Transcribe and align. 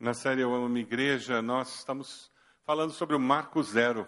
Na 0.00 0.14
série 0.14 0.42
Eu 0.42 0.54
Amo 0.54 0.68
Minha 0.68 0.84
Igreja, 0.84 1.42
nós 1.42 1.74
estamos 1.74 2.30
falando 2.64 2.92
sobre 2.92 3.16
o 3.16 3.18
Marco 3.18 3.60
Zero, 3.60 4.06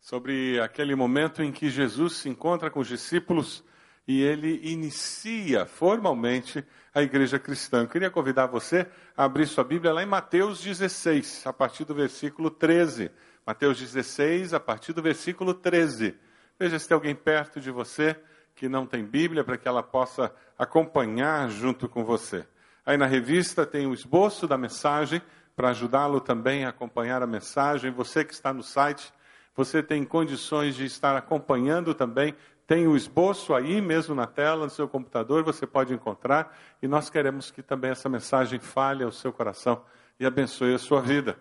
sobre 0.00 0.60
aquele 0.60 0.94
momento 0.94 1.42
em 1.42 1.50
que 1.50 1.68
Jesus 1.68 2.18
se 2.18 2.28
encontra 2.28 2.70
com 2.70 2.78
os 2.78 2.86
discípulos 2.86 3.64
e 4.06 4.22
ele 4.22 4.60
inicia 4.62 5.66
formalmente 5.66 6.64
a 6.94 7.02
igreja 7.02 7.36
cristã. 7.36 7.80
Eu 7.80 7.88
queria 7.88 8.12
convidar 8.12 8.46
você 8.46 8.86
a 9.16 9.24
abrir 9.24 9.48
sua 9.48 9.64
Bíblia 9.64 9.92
lá 9.92 10.04
em 10.04 10.06
Mateus 10.06 10.60
16, 10.60 11.48
a 11.48 11.52
partir 11.52 11.84
do 11.84 11.96
versículo 11.96 12.48
13. 12.48 13.10
Mateus 13.44 13.80
16, 13.80 14.54
a 14.54 14.60
partir 14.60 14.92
do 14.92 15.02
versículo 15.02 15.52
13. 15.52 16.14
Veja 16.56 16.78
se 16.78 16.86
tem 16.86 16.94
alguém 16.94 17.14
perto 17.14 17.60
de 17.60 17.72
você 17.72 18.16
que 18.54 18.68
não 18.68 18.86
tem 18.86 19.04
Bíblia, 19.04 19.42
para 19.42 19.58
que 19.58 19.66
ela 19.66 19.82
possa 19.82 20.32
acompanhar 20.56 21.50
junto 21.50 21.88
com 21.88 22.04
você. 22.04 22.46
Aí 22.86 22.96
na 22.96 23.06
revista 23.06 23.64
tem 23.64 23.86
o 23.86 23.94
esboço 23.94 24.46
da 24.46 24.58
mensagem 24.58 25.22
para 25.56 25.70
ajudá-lo 25.70 26.20
também 26.20 26.64
a 26.64 26.68
acompanhar 26.68 27.22
a 27.22 27.26
mensagem. 27.26 27.90
Você 27.90 28.24
que 28.24 28.34
está 28.34 28.52
no 28.52 28.62
site, 28.62 29.12
você 29.56 29.82
tem 29.82 30.04
condições 30.04 30.74
de 30.74 30.84
estar 30.84 31.16
acompanhando 31.16 31.94
também. 31.94 32.34
Tem 32.66 32.86
o 32.86 32.96
esboço 32.96 33.54
aí 33.54 33.80
mesmo 33.80 34.14
na 34.14 34.26
tela, 34.26 34.64
no 34.64 34.70
seu 34.70 34.88
computador, 34.88 35.42
você 35.44 35.66
pode 35.66 35.94
encontrar. 35.94 36.56
E 36.82 36.88
nós 36.88 37.08
queremos 37.08 37.50
que 37.50 37.62
também 37.62 37.90
essa 37.90 38.08
mensagem 38.08 38.58
fale 38.58 39.04
ao 39.04 39.12
seu 39.12 39.32
coração 39.32 39.82
e 40.18 40.26
abençoe 40.26 40.74
a 40.74 40.78
sua 40.78 41.00
vida. 41.00 41.38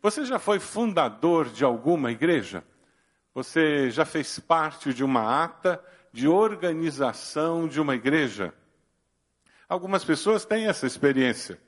Você 0.00 0.24
já 0.24 0.38
foi 0.38 0.58
fundador 0.58 1.46
de 1.46 1.64
alguma 1.64 2.10
igreja? 2.10 2.62
Você 3.34 3.90
já 3.90 4.04
fez 4.04 4.38
parte 4.38 4.94
de 4.94 5.02
uma 5.02 5.44
ata 5.44 5.82
de 6.12 6.28
organização 6.28 7.66
de 7.66 7.80
uma 7.80 7.94
igreja? 7.94 8.54
Algumas 9.68 10.04
pessoas 10.04 10.44
têm 10.46 10.66
essa 10.66 10.86
experiência. 10.86 11.58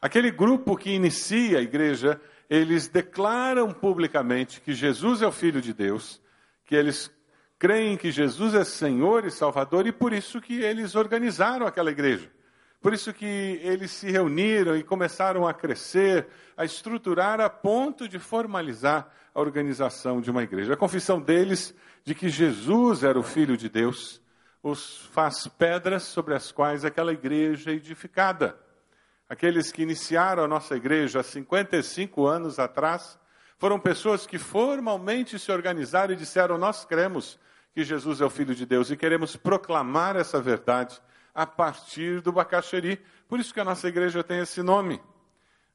Aquele 0.00 0.30
grupo 0.30 0.76
que 0.76 0.90
inicia 0.90 1.58
a 1.58 1.62
igreja, 1.62 2.20
eles 2.48 2.86
declaram 2.86 3.72
publicamente 3.72 4.60
que 4.60 4.72
Jesus 4.72 5.22
é 5.22 5.26
o 5.26 5.32
Filho 5.32 5.60
de 5.60 5.72
Deus, 5.72 6.20
que 6.64 6.76
eles 6.76 7.10
creem 7.58 7.96
que 7.96 8.12
Jesus 8.12 8.54
é 8.54 8.62
Senhor 8.64 9.24
e 9.24 9.30
Salvador 9.30 9.86
e 9.86 9.92
por 9.92 10.12
isso 10.12 10.40
que 10.40 10.60
eles 10.60 10.94
organizaram 10.94 11.66
aquela 11.66 11.90
igreja. 11.90 12.30
Por 12.80 12.92
isso 12.92 13.14
que 13.14 13.24
eles 13.62 13.90
se 13.90 14.10
reuniram 14.10 14.76
e 14.76 14.82
começaram 14.82 15.48
a 15.48 15.54
crescer, 15.54 16.26
a 16.54 16.66
estruturar 16.66 17.40
a 17.40 17.48
ponto 17.48 18.06
de 18.06 18.18
formalizar 18.18 19.08
a 19.34 19.40
organização 19.40 20.20
de 20.20 20.30
uma 20.30 20.42
igreja. 20.42 20.74
A 20.74 20.76
confissão 20.76 21.18
deles 21.18 21.74
de 22.04 22.14
que 22.14 22.28
Jesus 22.28 23.02
era 23.02 23.18
o 23.18 23.22
Filho 23.22 23.56
de 23.56 23.70
Deus 23.70 24.20
os 24.64 25.04
faz 25.12 25.46
pedras 25.46 26.04
sobre 26.04 26.34
as 26.34 26.50
quais 26.50 26.86
aquela 26.86 27.12
igreja 27.12 27.70
é 27.70 27.74
edificada. 27.74 28.58
Aqueles 29.28 29.70
que 29.70 29.82
iniciaram 29.82 30.42
a 30.42 30.48
nossa 30.48 30.74
igreja 30.74 31.20
há 31.20 31.22
55 31.22 32.26
anos 32.26 32.58
atrás 32.58 33.18
foram 33.58 33.78
pessoas 33.78 34.26
que 34.26 34.38
formalmente 34.38 35.38
se 35.38 35.52
organizaram 35.52 36.14
e 36.14 36.16
disseram: 36.16 36.56
Nós 36.56 36.82
cremos 36.82 37.38
que 37.74 37.84
Jesus 37.84 38.22
é 38.22 38.24
o 38.24 38.30
Filho 38.30 38.54
de 38.54 38.64
Deus 38.64 38.90
e 38.90 38.96
queremos 38.96 39.36
proclamar 39.36 40.16
essa 40.16 40.40
verdade 40.40 40.98
a 41.34 41.46
partir 41.46 42.22
do 42.22 42.32
Bacaxeri. 42.32 42.98
Por 43.28 43.38
isso 43.38 43.52
que 43.52 43.60
a 43.60 43.64
nossa 43.64 43.86
igreja 43.86 44.24
tem 44.24 44.38
esse 44.38 44.62
nome. 44.62 44.98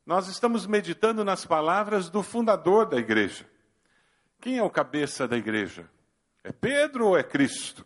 Nós 0.03 0.27
estamos 0.27 0.65
meditando 0.65 1.23
nas 1.23 1.45
palavras 1.45 2.09
do 2.09 2.23
fundador 2.23 2.87
da 2.87 2.97
igreja. 2.97 3.45
Quem 4.41 4.57
é 4.57 4.63
o 4.63 4.69
cabeça 4.69 5.27
da 5.27 5.37
igreja? 5.37 5.87
É 6.43 6.51
Pedro 6.51 7.09
ou 7.09 7.17
é 7.17 7.21
Cristo? 7.21 7.85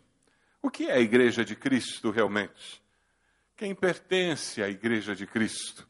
O 0.64 0.70
que 0.70 0.86
é 0.86 0.94
a 0.94 0.98
igreja 0.98 1.44
de 1.44 1.54
Cristo 1.54 2.10
realmente? 2.10 2.82
Quem 3.54 3.74
pertence 3.74 4.62
à 4.62 4.68
igreja 4.70 5.14
de 5.14 5.26
Cristo? 5.26 5.86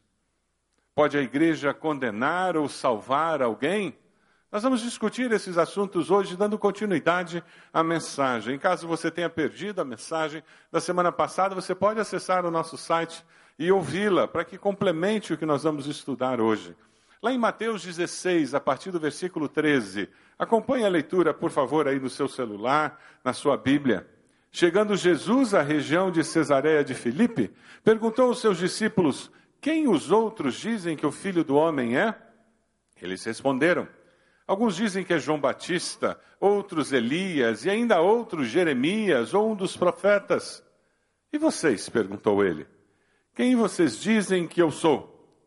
Pode 0.93 1.17
a 1.17 1.21
igreja 1.21 1.73
condenar 1.73 2.57
ou 2.57 2.67
salvar 2.67 3.41
alguém? 3.41 3.97
Nós 4.51 4.63
vamos 4.63 4.81
discutir 4.81 5.31
esses 5.31 5.57
assuntos 5.57 6.11
hoje, 6.11 6.35
dando 6.35 6.59
continuidade 6.59 7.41
à 7.71 7.81
mensagem. 7.85 8.59
Caso 8.59 8.85
você 8.85 9.09
tenha 9.09 9.29
perdido 9.29 9.79
a 9.79 9.85
mensagem 9.85 10.43
da 10.69 10.81
semana 10.81 11.09
passada, 11.09 11.55
você 11.55 11.73
pode 11.73 12.01
acessar 12.01 12.45
o 12.45 12.51
nosso 12.51 12.77
site 12.77 13.25
e 13.57 13.71
ouvi-la 13.71 14.27
para 14.27 14.43
que 14.43 14.57
complemente 14.57 15.31
o 15.31 15.37
que 15.37 15.45
nós 15.45 15.63
vamos 15.63 15.87
estudar 15.87 16.41
hoje. 16.41 16.75
Lá 17.23 17.31
em 17.31 17.37
Mateus 17.37 17.81
16, 17.81 18.53
a 18.53 18.59
partir 18.59 18.91
do 18.91 18.99
versículo 18.99 19.47
13, 19.47 20.09
acompanhe 20.37 20.83
a 20.83 20.89
leitura, 20.89 21.33
por 21.33 21.49
favor, 21.49 21.87
aí 21.87 21.97
no 21.97 22.09
seu 22.09 22.27
celular, 22.27 23.01
na 23.23 23.31
sua 23.31 23.55
Bíblia. 23.55 24.13
Chegando 24.55 24.95
Jesus 24.95 25.53
à 25.53 25.61
região 25.61 26.09
de 26.09 26.23
Cesareia 26.23 26.81
de 26.81 26.93
Filipe, 26.93 27.51
perguntou 27.83 28.29
aos 28.29 28.39
seus 28.39 28.57
discípulos: 28.57 29.29
Quem 29.59 29.85
os 29.89 30.11
outros 30.11 30.55
dizem 30.55 30.95
que 30.95 31.05
o 31.05 31.11
filho 31.11 31.43
do 31.43 31.57
homem 31.57 31.97
é? 31.97 32.17
Eles 33.01 33.21
responderam: 33.25 33.85
Alguns 34.47 34.77
dizem 34.77 35.03
que 35.03 35.13
é 35.13 35.19
João 35.19 35.41
Batista, 35.41 36.17
outros 36.39 36.93
Elias 36.93 37.65
e 37.65 37.69
ainda 37.69 37.99
outros 37.99 38.47
Jeremias 38.47 39.33
ou 39.33 39.51
um 39.51 39.55
dos 39.57 39.75
profetas. 39.75 40.63
E 41.33 41.37
vocês? 41.37 41.89
perguntou 41.89 42.41
ele. 42.41 42.65
Quem 43.33 43.57
vocês 43.57 43.99
dizem 43.99 44.47
que 44.47 44.61
eu 44.61 44.71
sou? 44.71 45.37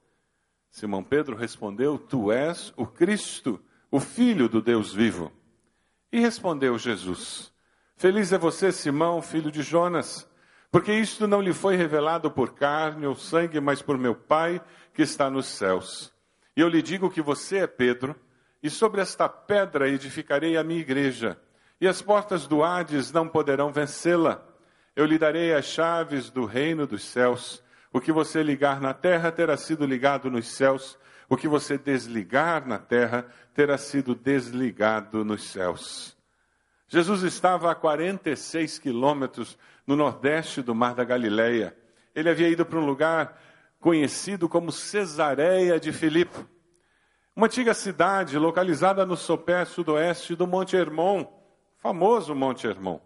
Simão 0.70 1.02
Pedro 1.02 1.34
respondeu: 1.34 1.96
Tu 1.98 2.30
és 2.30 2.74
o 2.76 2.86
Cristo, 2.86 3.58
o 3.90 4.00
Filho 4.00 4.50
do 4.50 4.60
Deus 4.60 4.92
vivo. 4.92 5.32
E 6.12 6.20
respondeu 6.20 6.76
Jesus: 6.76 7.50
Feliz 7.98 8.32
é 8.32 8.38
você, 8.38 8.70
Simão, 8.70 9.20
filho 9.20 9.50
de 9.50 9.60
Jonas, 9.60 10.24
porque 10.70 10.92
isto 10.92 11.26
não 11.26 11.42
lhe 11.42 11.52
foi 11.52 11.74
revelado 11.74 12.30
por 12.30 12.54
carne 12.54 13.04
ou 13.04 13.16
sangue, 13.16 13.58
mas 13.58 13.82
por 13.82 13.98
meu 13.98 14.14
Pai 14.14 14.62
que 14.94 15.02
está 15.02 15.28
nos 15.28 15.46
céus. 15.46 16.12
E 16.56 16.60
eu 16.60 16.68
lhe 16.68 16.80
digo 16.80 17.10
que 17.10 17.20
você 17.20 17.58
é 17.58 17.66
Pedro, 17.66 18.14
e 18.62 18.70
sobre 18.70 19.00
esta 19.00 19.28
pedra 19.28 19.88
edificarei 19.88 20.56
a 20.56 20.62
minha 20.62 20.80
igreja, 20.80 21.40
e 21.80 21.88
as 21.88 22.00
portas 22.00 22.46
do 22.46 22.62
Hades 22.62 23.10
não 23.10 23.28
poderão 23.28 23.72
vencê-la. 23.72 24.46
Eu 24.94 25.04
lhe 25.04 25.18
darei 25.18 25.52
as 25.52 25.64
chaves 25.64 26.30
do 26.30 26.44
reino 26.44 26.86
dos 26.86 27.02
céus. 27.02 27.64
O 27.92 28.00
que 28.00 28.12
você 28.12 28.44
ligar 28.44 28.80
na 28.80 28.94
terra 28.94 29.32
terá 29.32 29.56
sido 29.56 29.84
ligado 29.84 30.30
nos 30.30 30.46
céus, 30.46 30.96
o 31.28 31.36
que 31.36 31.48
você 31.48 31.76
desligar 31.76 32.64
na 32.64 32.78
terra 32.78 33.26
terá 33.52 33.76
sido 33.76 34.14
desligado 34.14 35.24
nos 35.24 35.50
céus. 35.50 36.17
Jesus 36.88 37.22
estava 37.22 37.70
a 37.70 37.74
46 37.74 38.78
quilômetros 38.78 39.58
no 39.86 39.94
nordeste 39.94 40.62
do 40.62 40.74
Mar 40.74 40.94
da 40.94 41.04
Galileia. 41.04 41.76
Ele 42.14 42.30
havia 42.30 42.48
ido 42.48 42.64
para 42.64 42.78
um 42.78 42.86
lugar 42.86 43.38
conhecido 43.78 44.48
como 44.48 44.72
Cesareia 44.72 45.78
de 45.78 45.92
Filipe, 45.92 46.38
uma 47.36 47.46
antiga 47.46 47.72
cidade 47.72 48.36
localizada 48.36 49.06
no 49.06 49.16
sopé 49.16 49.64
sudoeste 49.64 50.34
do 50.34 50.46
Monte 50.46 50.76
Hermon, 50.76 51.24
famoso 51.76 52.34
Monte 52.34 52.66
Hermon. 52.66 52.98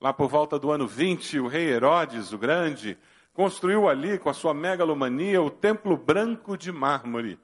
Lá 0.00 0.12
por 0.12 0.28
volta 0.28 0.58
do 0.58 0.72
ano 0.72 0.88
20, 0.88 1.38
o 1.38 1.46
rei 1.46 1.68
Herodes 1.68 2.32
o 2.32 2.38
Grande 2.38 2.98
construiu 3.32 3.88
ali, 3.88 4.18
com 4.18 4.28
a 4.28 4.34
sua 4.34 4.52
megalomania, 4.52 5.40
o 5.40 5.50
Templo 5.50 5.96
Branco 5.96 6.56
de 6.56 6.72
Mármore 6.72 7.38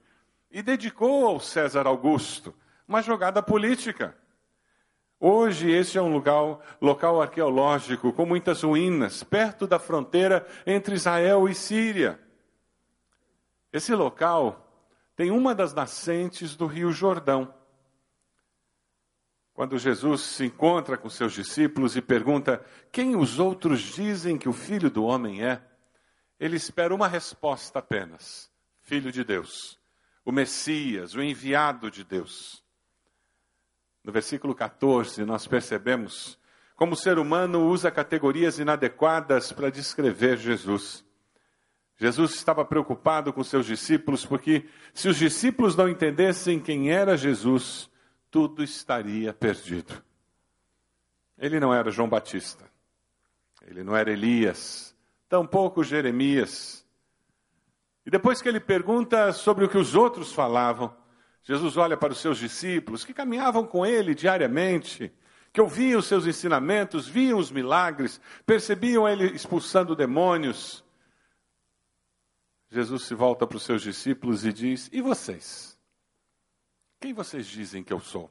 e 0.50 0.62
dedicou 0.62 1.26
ao 1.26 1.38
César 1.38 1.86
Augusto 1.86 2.54
uma 2.88 3.02
jogada 3.02 3.42
política. 3.42 4.16
Hoje, 5.22 5.70
esse 5.70 5.98
é 5.98 6.02
um 6.02 6.10
lugar, 6.10 6.58
local 6.80 7.20
arqueológico 7.20 8.10
com 8.10 8.24
muitas 8.24 8.62
ruínas, 8.62 9.22
perto 9.22 9.66
da 9.66 9.78
fronteira 9.78 10.48
entre 10.66 10.94
Israel 10.94 11.46
e 11.46 11.54
Síria. 11.54 12.18
Esse 13.70 13.94
local 13.94 14.66
tem 15.14 15.30
uma 15.30 15.54
das 15.54 15.74
nascentes 15.74 16.56
do 16.56 16.66
Rio 16.66 16.90
Jordão. 16.90 17.52
Quando 19.52 19.76
Jesus 19.76 20.22
se 20.22 20.46
encontra 20.46 20.96
com 20.96 21.10
seus 21.10 21.34
discípulos 21.34 21.94
e 21.96 22.00
pergunta 22.00 22.64
quem 22.90 23.14
os 23.14 23.38
outros 23.38 23.82
dizem 23.82 24.38
que 24.38 24.48
o 24.48 24.54
filho 24.54 24.88
do 24.88 25.04
homem 25.04 25.44
é, 25.44 25.60
ele 26.38 26.56
espera 26.56 26.94
uma 26.94 27.06
resposta 27.06 27.78
apenas: 27.78 28.50
Filho 28.80 29.12
de 29.12 29.22
Deus, 29.22 29.78
o 30.24 30.32
Messias, 30.32 31.14
o 31.14 31.22
enviado 31.22 31.90
de 31.90 32.04
Deus. 32.04 32.59
No 34.02 34.12
versículo 34.12 34.54
14, 34.54 35.24
nós 35.24 35.46
percebemos 35.46 36.38
como 36.74 36.94
o 36.94 36.96
ser 36.96 37.18
humano 37.18 37.66
usa 37.66 37.90
categorias 37.90 38.58
inadequadas 38.58 39.52
para 39.52 39.70
descrever 39.70 40.38
Jesus. 40.38 41.04
Jesus 41.98 42.34
estava 42.34 42.64
preocupado 42.64 43.30
com 43.30 43.44
seus 43.44 43.66
discípulos, 43.66 44.24
porque 44.24 44.66
se 44.94 45.06
os 45.06 45.18
discípulos 45.18 45.76
não 45.76 45.86
entendessem 45.86 46.58
quem 46.58 46.90
era 46.90 47.18
Jesus, 47.18 47.90
tudo 48.30 48.62
estaria 48.62 49.34
perdido. 49.34 50.02
Ele 51.36 51.60
não 51.60 51.74
era 51.74 51.90
João 51.90 52.08
Batista, 52.08 52.64
ele 53.66 53.84
não 53.84 53.94
era 53.94 54.10
Elias, 54.10 54.96
tampouco 55.28 55.84
Jeremias. 55.84 56.86
E 58.06 58.10
depois 58.10 58.40
que 58.40 58.48
ele 58.48 58.60
pergunta 58.60 59.34
sobre 59.34 59.66
o 59.66 59.68
que 59.68 59.76
os 59.76 59.94
outros 59.94 60.32
falavam, 60.32 60.96
Jesus 61.42 61.76
olha 61.76 61.96
para 61.96 62.12
os 62.12 62.20
seus 62.20 62.38
discípulos 62.38 63.04
que 63.04 63.14
caminhavam 63.14 63.66
com 63.66 63.84
ele 63.84 64.14
diariamente, 64.14 65.12
que 65.52 65.60
ouviam 65.60 65.98
os 65.98 66.06
seus 66.06 66.26
ensinamentos, 66.26 67.08
viam 67.08 67.38
os 67.38 67.50
milagres, 67.50 68.20
percebiam 68.46 69.08
ele 69.08 69.26
expulsando 69.34 69.96
demônios. 69.96 70.84
Jesus 72.70 73.04
se 73.04 73.14
volta 73.14 73.46
para 73.46 73.56
os 73.56 73.64
seus 73.64 73.82
discípulos 73.82 74.44
e 74.44 74.52
diz: 74.52 74.88
E 74.92 75.00
vocês? 75.00 75.78
Quem 77.00 77.12
vocês 77.12 77.46
dizem 77.46 77.82
que 77.82 77.92
eu 77.92 78.00
sou? 78.00 78.30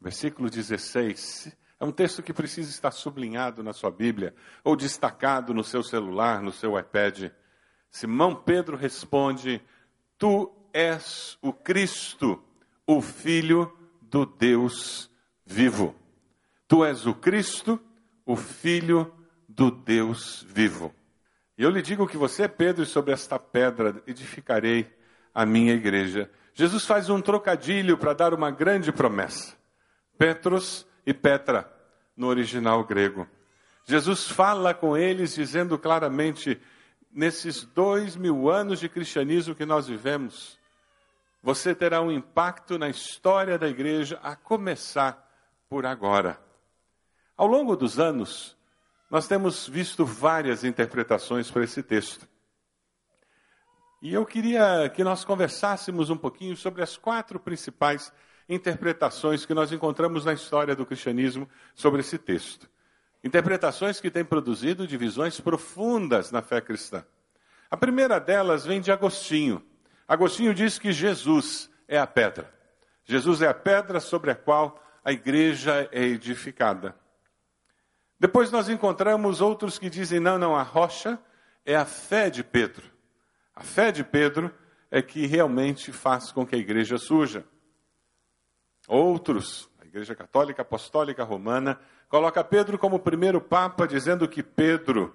Versículo 0.00 0.50
16. 0.50 1.56
É 1.78 1.84
um 1.84 1.92
texto 1.92 2.22
que 2.22 2.32
precisa 2.32 2.70
estar 2.70 2.90
sublinhado 2.90 3.62
na 3.62 3.74
sua 3.74 3.90
Bíblia 3.90 4.34
ou 4.64 4.74
destacado 4.74 5.52
no 5.52 5.62
seu 5.62 5.82
celular, 5.82 6.40
no 6.42 6.50
seu 6.50 6.78
iPad. 6.78 7.30
Simão 7.90 8.34
Pedro 8.34 8.76
responde: 8.76 9.62
Tu 10.18 10.50
és 10.76 11.38
o 11.40 11.54
Cristo, 11.54 12.38
o 12.86 13.00
Filho 13.00 13.72
do 14.02 14.26
Deus 14.26 15.10
vivo. 15.42 15.96
Tu 16.68 16.84
és 16.84 17.06
o 17.06 17.14
Cristo, 17.14 17.80
o 18.26 18.36
Filho 18.36 19.10
do 19.48 19.70
Deus 19.70 20.44
vivo. 20.46 20.94
E 21.56 21.62
eu 21.62 21.70
lhe 21.70 21.80
digo 21.80 22.06
que 22.06 22.18
você 22.18 22.42
é 22.42 22.48
Pedro, 22.48 22.82
e 22.82 22.86
sobre 22.86 23.14
esta 23.14 23.38
pedra 23.38 24.02
edificarei 24.06 24.86
a 25.34 25.46
minha 25.46 25.72
igreja. 25.72 26.30
Jesus 26.52 26.84
faz 26.84 27.08
um 27.08 27.22
trocadilho 27.22 27.96
para 27.96 28.12
dar 28.12 28.34
uma 28.34 28.50
grande 28.50 28.92
promessa. 28.92 29.56
Petros 30.18 30.86
e 31.06 31.14
Petra, 31.14 31.72
no 32.14 32.26
original 32.26 32.84
grego. 32.84 33.26
Jesus 33.86 34.28
fala 34.28 34.74
com 34.74 34.94
eles 34.94 35.34
dizendo 35.34 35.78
claramente: 35.78 36.60
nesses 37.10 37.64
dois 37.64 38.14
mil 38.14 38.50
anos 38.50 38.78
de 38.78 38.90
cristianismo 38.90 39.54
que 39.54 39.64
nós 39.64 39.86
vivemos, 39.86 40.55
você 41.42 41.74
terá 41.74 42.00
um 42.00 42.10
impacto 42.10 42.78
na 42.78 42.88
história 42.88 43.58
da 43.58 43.68
igreja, 43.68 44.18
a 44.22 44.34
começar 44.34 45.26
por 45.68 45.86
agora. 45.86 46.40
Ao 47.36 47.46
longo 47.46 47.76
dos 47.76 47.98
anos, 47.98 48.56
nós 49.10 49.28
temos 49.28 49.68
visto 49.68 50.04
várias 50.04 50.64
interpretações 50.64 51.50
para 51.50 51.64
esse 51.64 51.82
texto. 51.82 52.26
E 54.02 54.12
eu 54.12 54.26
queria 54.26 54.88
que 54.88 55.02
nós 55.02 55.24
conversássemos 55.24 56.10
um 56.10 56.16
pouquinho 56.16 56.56
sobre 56.56 56.82
as 56.82 56.96
quatro 56.96 57.40
principais 57.40 58.12
interpretações 58.48 59.44
que 59.44 59.54
nós 59.54 59.72
encontramos 59.72 60.24
na 60.24 60.32
história 60.32 60.76
do 60.76 60.86
cristianismo 60.86 61.48
sobre 61.74 62.00
esse 62.00 62.18
texto. 62.18 62.68
Interpretações 63.24 64.00
que 64.00 64.10
têm 64.10 64.24
produzido 64.24 64.86
divisões 64.86 65.40
profundas 65.40 66.30
na 66.30 66.42
fé 66.42 66.60
cristã. 66.60 67.04
A 67.70 67.76
primeira 67.76 68.20
delas 68.20 68.64
vem 68.64 68.80
de 68.80 68.92
Agostinho. 68.92 69.64
Agostinho 70.08 70.54
diz 70.54 70.78
que 70.78 70.92
Jesus 70.92 71.70
é 71.88 71.98
a 71.98 72.06
pedra. 72.06 72.52
Jesus 73.04 73.42
é 73.42 73.48
a 73.48 73.54
pedra 73.54 74.00
sobre 74.00 74.30
a 74.30 74.34
qual 74.34 74.80
a 75.04 75.12
igreja 75.12 75.88
é 75.92 76.02
edificada. 76.02 76.94
Depois 78.18 78.50
nós 78.50 78.68
encontramos 78.68 79.40
outros 79.40 79.78
que 79.78 79.90
dizem: 79.90 80.20
não, 80.20 80.38
não, 80.38 80.56
a 80.56 80.62
rocha 80.62 81.18
é 81.64 81.76
a 81.76 81.84
fé 81.84 82.30
de 82.30 82.42
Pedro. 82.42 82.90
A 83.54 83.62
fé 83.62 83.90
de 83.92 84.04
Pedro 84.04 84.52
é 84.90 85.02
que 85.02 85.26
realmente 85.26 85.92
faz 85.92 86.32
com 86.32 86.46
que 86.46 86.54
a 86.54 86.58
igreja 86.58 86.98
surja. 86.98 87.44
Outros, 88.88 89.68
a 89.80 89.84
Igreja 89.84 90.14
Católica 90.14 90.62
Apostólica 90.62 91.24
Romana, 91.24 91.80
coloca 92.08 92.44
Pedro 92.44 92.78
como 92.78 93.00
primeiro 93.00 93.40
papa, 93.40 93.86
dizendo 93.86 94.28
que 94.28 94.42
Pedro 94.42 95.14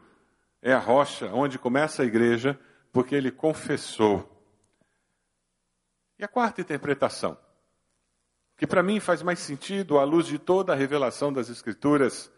é 0.62 0.74
a 0.74 0.80
rocha 0.80 1.28
onde 1.34 1.58
começa 1.58 2.04
a 2.04 2.06
igreja, 2.06 2.60
porque 2.92 3.16
ele 3.16 3.32
confessou. 3.32 4.41
E 6.22 6.24
a 6.24 6.28
quarta 6.28 6.62
interpretação, 6.62 7.36
que 8.56 8.68
para 8.68 8.84
mim 8.84 9.00
faz 9.00 9.24
mais 9.24 9.40
sentido 9.40 9.98
à 9.98 10.04
luz 10.04 10.28
de 10.28 10.38
toda 10.38 10.72
a 10.72 10.76
revelação 10.76 11.34
das 11.34 11.50
Escrituras, 11.50 12.32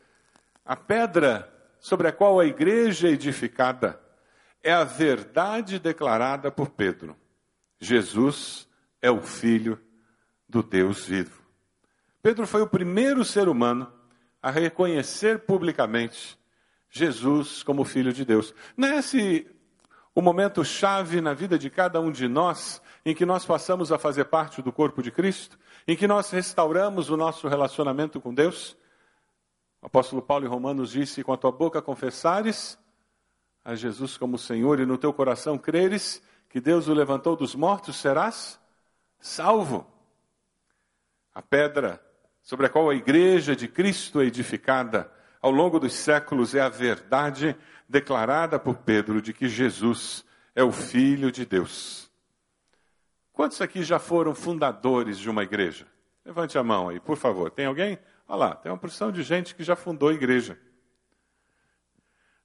a 0.64 0.74
pedra 0.74 1.54
sobre 1.82 2.08
a 2.08 2.14
qual 2.14 2.40
a 2.40 2.46
igreja 2.46 3.10
é 3.10 3.12
edificada 3.12 4.00
é 4.64 4.72
a 4.72 4.86
verdade 4.86 5.80
declarada 5.80 6.50
por 6.50 6.70
Pedro. 6.70 7.14
Jesus 7.78 8.70
é 9.02 9.12
o 9.12 9.22
Filho 9.22 9.78
do 10.48 10.64
Deus 10.64 11.06
vivo. 11.06 11.44
Pedro 12.22 12.48
foi 12.48 12.62
o 12.62 12.70
primeiro 12.70 13.26
ser 13.26 13.50
humano 13.50 13.92
a 14.42 14.50
reconhecer 14.50 15.40
publicamente 15.40 16.40
Jesus 16.90 17.64
como 17.64 17.84
Filho 17.84 18.14
de 18.14 18.24
Deus. 18.24 18.56
Não 18.78 18.88
é 18.88 19.00
esse 19.00 19.46
o 20.16 20.22
momento 20.22 20.64
chave 20.64 21.20
na 21.20 21.34
vida 21.34 21.58
de 21.60 21.70
cada 21.70 22.00
um 22.00 22.12
de 22.12 22.30
nós 22.30 22.82
em 23.06 23.14
que 23.14 23.26
nós 23.26 23.46
passamos 23.46 23.92
a 23.92 24.00
fazer 24.00 24.26
parte 24.26 24.62
do 24.62 24.72
corpo 24.72 25.04
de 25.04 25.12
Cristo, 25.12 25.58
em 25.88 25.96
que 25.96 26.08
nós 26.08 26.30
restauramos 26.32 27.10
o 27.10 27.18
nosso 27.18 27.48
relacionamento 27.48 28.22
com 28.22 28.34
Deus? 28.34 28.78
O 29.82 29.88
apóstolo 29.88 30.22
Paulo 30.22 30.46
em 30.46 30.50
Romanos 30.50 30.92
disse: 30.92 31.24
Com 31.24 31.34
a 31.34 31.38
tua 31.38 31.52
boca 31.52 31.82
confessares 31.82 32.78
a 33.66 33.76
Jesus 33.76 34.18
como 34.18 34.38
Senhor 34.38 34.80
e 34.80 34.86
no 34.86 34.98
teu 34.98 35.12
coração 35.14 35.58
creres 35.58 36.22
que 36.50 36.62
Deus 36.62 36.88
o 36.88 36.94
levantou 36.94 37.36
dos 37.36 37.56
mortos, 37.56 37.98
serás 37.98 38.60
salvo. 39.20 39.88
A 41.34 41.42
pedra 41.42 42.02
sobre 42.42 42.68
a 42.68 42.70
qual 42.70 42.90
a 42.90 42.96
igreja 42.96 43.56
de 43.56 43.68
Cristo 43.68 44.22
é 44.22 44.26
edificada 44.26 45.12
ao 45.42 45.52
longo 45.52 45.80
dos 45.80 45.94
séculos 45.94 46.54
é 46.54 46.62
a 46.62 46.70
verdade 46.70 47.56
declarada 47.88 48.60
por 48.60 48.78
Pedro 48.78 49.22
de 49.22 49.34
que 49.34 49.48
Jesus 49.50 50.24
é 50.56 50.64
o 50.64 50.72
Filho 50.72 51.32
de 51.32 51.46
Deus. 51.46 52.10
Quantos 53.34 53.60
aqui 53.62 53.84
já 53.84 53.98
foram 53.98 54.36
fundadores 54.36 55.18
de 55.18 55.30
uma 55.30 55.44
igreja? 55.44 55.88
Levante 56.24 56.58
a 56.58 56.64
mão 56.64 56.88
aí, 56.88 57.00
por 57.00 57.18
favor. 57.18 57.50
Tem 57.50 57.66
alguém? 57.66 57.98
Olha 58.28 58.38
lá, 58.38 58.56
tem 58.56 58.72
uma 58.72 58.78
porção 58.78 59.12
de 59.12 59.24
gente 59.24 59.56
que 59.56 59.64
já 59.64 59.76
fundou 59.76 60.10
a 60.10 60.14
igreja. 60.14 60.58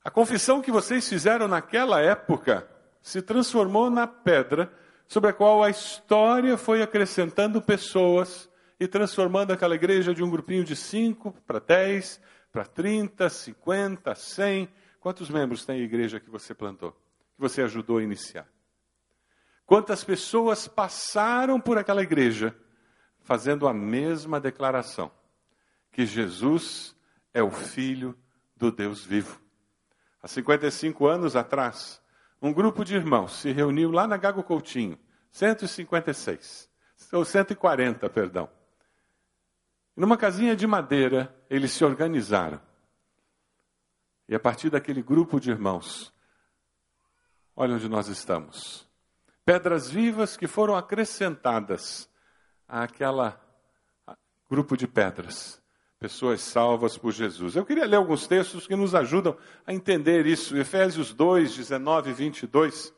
A 0.02 0.10
confissão 0.10 0.62
que 0.62 0.72
vocês 0.72 1.06
fizeram 1.06 1.46
naquela 1.46 2.00
época 2.00 2.68
se 3.02 3.20
transformou 3.20 3.90
na 3.90 4.06
pedra 4.06 4.72
sobre 5.06 5.30
a 5.30 5.32
qual 5.32 5.62
a 5.62 5.70
história 5.70 6.56
foi 6.56 6.82
acrescentando 6.82 7.60
pessoas 7.60 8.50
e 8.80 8.88
transformando 8.88 9.52
aquela 9.52 9.74
igreja 9.74 10.14
de 10.14 10.24
um 10.24 10.30
grupinho 10.30 10.64
de 10.64 10.74
cinco 10.74 11.32
para 11.46 11.58
dez, 11.58 12.20
para 12.50 12.64
trinta, 12.64 13.28
cinquenta, 13.28 14.14
cem. 14.14 14.68
Quantos 15.00 15.28
membros 15.28 15.64
tem 15.64 15.80
a 15.80 15.84
igreja 15.84 16.18
que 16.18 16.30
você 16.30 16.54
plantou, 16.54 16.92
que 16.92 17.40
você 17.40 17.62
ajudou 17.62 17.98
a 17.98 18.02
iniciar? 18.02 18.48
Quantas 19.68 20.02
pessoas 20.02 20.66
passaram 20.66 21.60
por 21.60 21.78
aquela 21.78 22.02
igreja 22.02 22.52
fazendo 23.22 23.68
a 23.68 23.72
mesma 23.72 24.40
declaração? 24.40 25.12
que 25.98 26.06
Jesus 26.06 26.94
é 27.34 27.42
o 27.42 27.50
Filho 27.50 28.16
do 28.56 28.70
Deus 28.70 29.04
vivo. 29.04 29.40
Há 30.22 30.28
55 30.28 31.08
anos 31.08 31.34
atrás, 31.34 32.00
um 32.40 32.52
grupo 32.52 32.84
de 32.84 32.94
irmãos 32.94 33.40
se 33.40 33.50
reuniu 33.50 33.90
lá 33.90 34.06
na 34.06 34.16
Gago 34.16 34.44
Coutinho, 34.44 34.96
156, 35.32 36.70
ou 37.12 37.24
140, 37.24 38.08
perdão. 38.10 38.48
Numa 39.96 40.16
casinha 40.16 40.54
de 40.54 40.68
madeira, 40.68 41.36
eles 41.50 41.72
se 41.72 41.84
organizaram. 41.84 42.60
E 44.28 44.36
a 44.36 44.38
partir 44.38 44.70
daquele 44.70 45.02
grupo 45.02 45.40
de 45.40 45.50
irmãos, 45.50 46.14
olha 47.56 47.74
onde 47.74 47.88
nós 47.88 48.06
estamos. 48.06 48.87
Pedras 49.48 49.88
vivas 49.88 50.36
que 50.36 50.46
foram 50.46 50.76
acrescentadas 50.76 52.06
àquela 52.68 53.40
grupo 54.50 54.76
de 54.76 54.86
pedras 54.86 55.58
pessoas 55.98 56.42
salvas 56.42 56.98
por 56.98 57.12
Jesus. 57.12 57.56
Eu 57.56 57.64
queria 57.64 57.86
ler 57.86 57.96
alguns 57.96 58.26
textos 58.26 58.66
que 58.66 58.76
nos 58.76 58.94
ajudam 58.94 59.34
a 59.66 59.72
entender 59.72 60.26
isso. 60.26 60.54
Efésios 60.54 61.14
2, 61.14 61.56
19 61.56 62.10
e 62.10 62.12
22. 62.12 62.92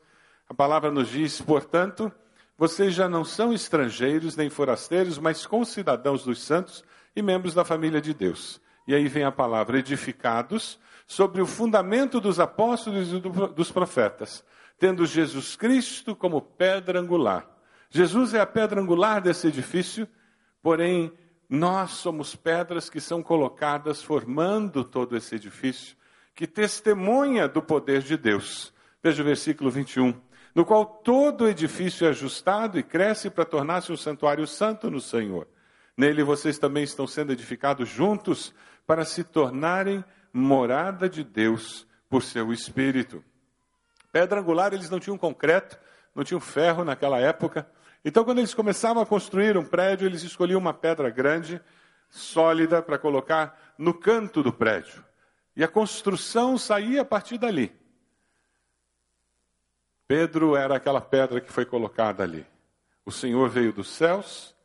A 0.49 0.53
palavra 0.53 0.91
nos 0.91 1.07
diz, 1.07 1.39
portanto, 1.41 2.11
vocês 2.57 2.93
já 2.93 3.07
não 3.07 3.23
são 3.23 3.53
estrangeiros 3.53 4.35
nem 4.35 4.49
forasteiros, 4.49 5.17
mas 5.17 5.45
concidadãos 5.45 6.25
dos 6.25 6.43
santos 6.43 6.83
e 7.15 7.21
membros 7.21 7.53
da 7.53 7.63
família 7.63 8.01
de 8.01 8.13
Deus. 8.13 8.59
E 8.85 8.93
aí 8.93 9.07
vem 9.07 9.23
a 9.23 9.31
palavra 9.31 9.79
edificados 9.79 10.77
sobre 11.07 11.41
o 11.41 11.45
fundamento 11.45 12.19
dos 12.19 12.41
apóstolos 12.41 13.13
e 13.13 13.21
dos 13.21 13.71
profetas, 13.71 14.43
tendo 14.81 15.05
Jesus 15.05 15.55
Cristo 15.55 16.15
como 16.15 16.41
pedra 16.41 16.99
angular. 16.99 17.47
Jesus 17.87 18.33
é 18.33 18.39
a 18.39 18.47
pedra 18.47 18.81
angular 18.81 19.21
desse 19.21 19.45
edifício, 19.47 20.07
porém 20.59 21.13
nós 21.47 21.91
somos 21.91 22.35
pedras 22.35 22.89
que 22.89 22.99
são 22.99 23.21
colocadas 23.21 24.01
formando 24.01 24.83
todo 24.83 25.15
esse 25.15 25.35
edifício, 25.35 25.95
que 26.33 26.47
testemunha 26.47 27.47
do 27.47 27.61
poder 27.61 28.01
de 28.01 28.17
Deus. 28.17 28.73
Veja 29.03 29.21
o 29.21 29.25
versículo 29.25 29.69
21. 29.69 30.19
No 30.55 30.65
qual 30.65 30.83
todo 30.83 31.47
edifício 31.47 32.07
é 32.07 32.09
ajustado 32.09 32.79
e 32.79 32.83
cresce 32.83 33.29
para 33.29 33.45
tornar-se 33.45 33.91
um 33.91 33.97
santuário 33.97 34.47
santo 34.47 34.89
no 34.89 34.99
Senhor. 34.99 35.47
Nele 35.95 36.23
vocês 36.23 36.57
também 36.57 36.83
estão 36.83 37.05
sendo 37.05 37.31
edificados 37.31 37.87
juntos 37.87 38.51
para 38.87 39.05
se 39.05 39.23
tornarem 39.23 40.03
morada 40.33 41.07
de 41.07 41.23
Deus 41.23 41.85
por 42.09 42.23
seu 42.23 42.51
Espírito. 42.51 43.23
Pedra 44.11 44.39
angular, 44.39 44.73
eles 44.73 44.89
não 44.89 44.99
tinham 44.99 45.17
concreto, 45.17 45.79
não 46.13 46.23
tinham 46.23 46.39
ferro 46.39 46.83
naquela 46.83 47.19
época, 47.19 47.67
então, 48.03 48.23
quando 48.23 48.39
eles 48.39 48.53
começavam 48.53 49.01
a 49.01 49.05
construir 49.05 49.57
um 49.57 49.63
prédio, 49.63 50.07
eles 50.07 50.23
escolhiam 50.23 50.59
uma 50.59 50.73
pedra 50.73 51.09
grande, 51.09 51.61
sólida, 52.09 52.81
para 52.81 52.97
colocar 52.97 53.75
no 53.77 53.93
canto 53.93 54.41
do 54.41 54.51
prédio. 54.51 55.05
E 55.55 55.63
a 55.63 55.67
construção 55.67 56.57
saía 56.57 57.01
a 57.01 57.05
partir 57.05 57.37
dali. 57.37 57.71
Pedro 60.07 60.55
era 60.55 60.75
aquela 60.75 60.99
pedra 60.99 61.39
que 61.39 61.51
foi 61.51 61.63
colocada 61.63 62.23
ali. 62.23 62.45
O 63.05 63.11
Senhor 63.11 63.47
veio 63.49 63.71
dos 63.71 63.89
céus 63.89 64.55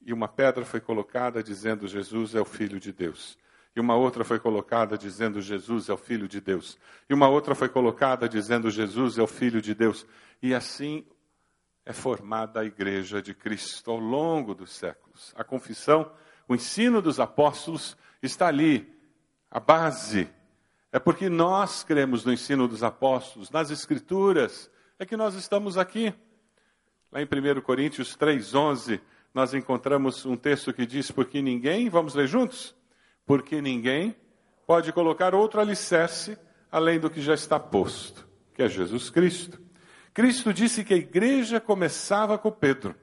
e 0.00 0.12
uma 0.12 0.26
pedra 0.26 0.64
foi 0.64 0.80
colocada 0.80 1.42
dizendo: 1.42 1.86
Jesus 1.86 2.34
é 2.34 2.40
o 2.40 2.44
Filho 2.44 2.80
de 2.80 2.92
Deus. 2.92 3.38
E 3.76 3.80
uma 3.80 3.96
outra 3.96 4.24
foi 4.24 4.38
colocada 4.38 4.96
dizendo: 4.96 5.40
Jesus 5.40 5.88
é 5.88 5.92
o 5.92 5.96
Filho 5.96 6.28
de 6.28 6.40
Deus. 6.40 6.78
E 7.08 7.14
uma 7.14 7.28
outra 7.28 7.54
foi 7.54 7.68
colocada 7.68 8.28
dizendo: 8.28 8.70
Jesus 8.70 9.18
é 9.18 9.22
o 9.22 9.26
Filho 9.26 9.60
de 9.60 9.74
Deus. 9.74 10.06
E 10.42 10.54
assim 10.54 11.04
é 11.84 11.92
formada 11.92 12.60
a 12.60 12.64
Igreja 12.64 13.20
de 13.20 13.34
Cristo 13.34 13.90
ao 13.90 13.98
longo 13.98 14.54
dos 14.54 14.72
séculos. 14.72 15.34
A 15.36 15.42
confissão, 15.42 16.10
o 16.48 16.54
ensino 16.54 17.02
dos 17.02 17.18
apóstolos 17.18 17.96
está 18.22 18.46
ali, 18.46 18.90
a 19.50 19.60
base. 19.60 20.28
É 20.92 20.98
porque 20.98 21.28
nós 21.28 21.82
cremos 21.82 22.24
no 22.24 22.32
ensino 22.32 22.68
dos 22.68 22.84
apóstolos, 22.84 23.50
nas 23.50 23.70
Escrituras, 23.70 24.70
é 24.98 25.04
que 25.04 25.16
nós 25.16 25.34
estamos 25.34 25.76
aqui. 25.76 26.14
Lá 27.10 27.20
em 27.20 27.24
1 27.24 27.60
Coríntios 27.62 28.16
3,11, 28.16 29.00
nós 29.34 29.52
encontramos 29.52 30.24
um 30.24 30.36
texto 30.36 30.72
que 30.72 30.86
diz: 30.86 31.10
Porque 31.10 31.42
ninguém, 31.42 31.90
vamos 31.90 32.14
ler 32.14 32.28
juntos? 32.28 32.74
Porque 33.26 33.60
ninguém 33.60 34.14
pode 34.66 34.92
colocar 34.92 35.34
outro 35.34 35.60
alicerce 35.60 36.38
além 36.70 36.98
do 36.98 37.08
que 37.08 37.20
já 37.20 37.34
está 37.34 37.58
posto, 37.58 38.26
que 38.54 38.62
é 38.62 38.68
Jesus 38.68 39.10
Cristo. 39.10 39.60
Cristo 40.12 40.52
disse 40.52 40.84
que 40.84 40.94
a 40.94 40.96
igreja 40.96 41.60
começava 41.60 42.36
com 42.36 42.50
Pedro. 42.50 42.94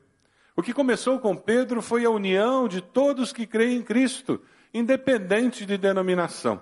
O 0.56 0.62
que 0.62 0.74
começou 0.74 1.20
com 1.20 1.36
Pedro 1.36 1.82
foi 1.82 2.06
a 2.06 2.10
união 2.10 2.68
de 2.68 2.82
todos 2.82 3.34
que 3.34 3.48
creem 3.48 3.78
em 3.78 3.82
Cristo, 3.82 4.42
independente 4.74 5.66
de 5.66 5.78
denominação. 5.78 6.62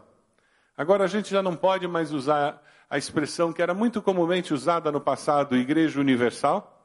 Agora 0.78 1.04
a 1.04 1.08
gente 1.08 1.30
já 1.30 1.44
não 1.44 1.56
pode 1.56 1.88
mais 1.88 2.14
usar 2.14 2.64
a 2.90 2.98
expressão 2.98 3.52
que 3.52 3.62
era 3.62 3.74
muito 3.74 4.02
comumente 4.02 4.54
usada 4.54 4.92
no 4.92 5.02
passado, 5.02 5.56
igreja 5.56 6.00
universal, 6.00 6.79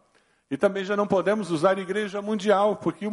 e 0.50 0.56
também 0.56 0.84
já 0.84 0.96
não 0.96 1.06
podemos 1.06 1.50
usar 1.50 1.78
igreja 1.78 2.20
mundial, 2.20 2.76
porque 2.76 3.10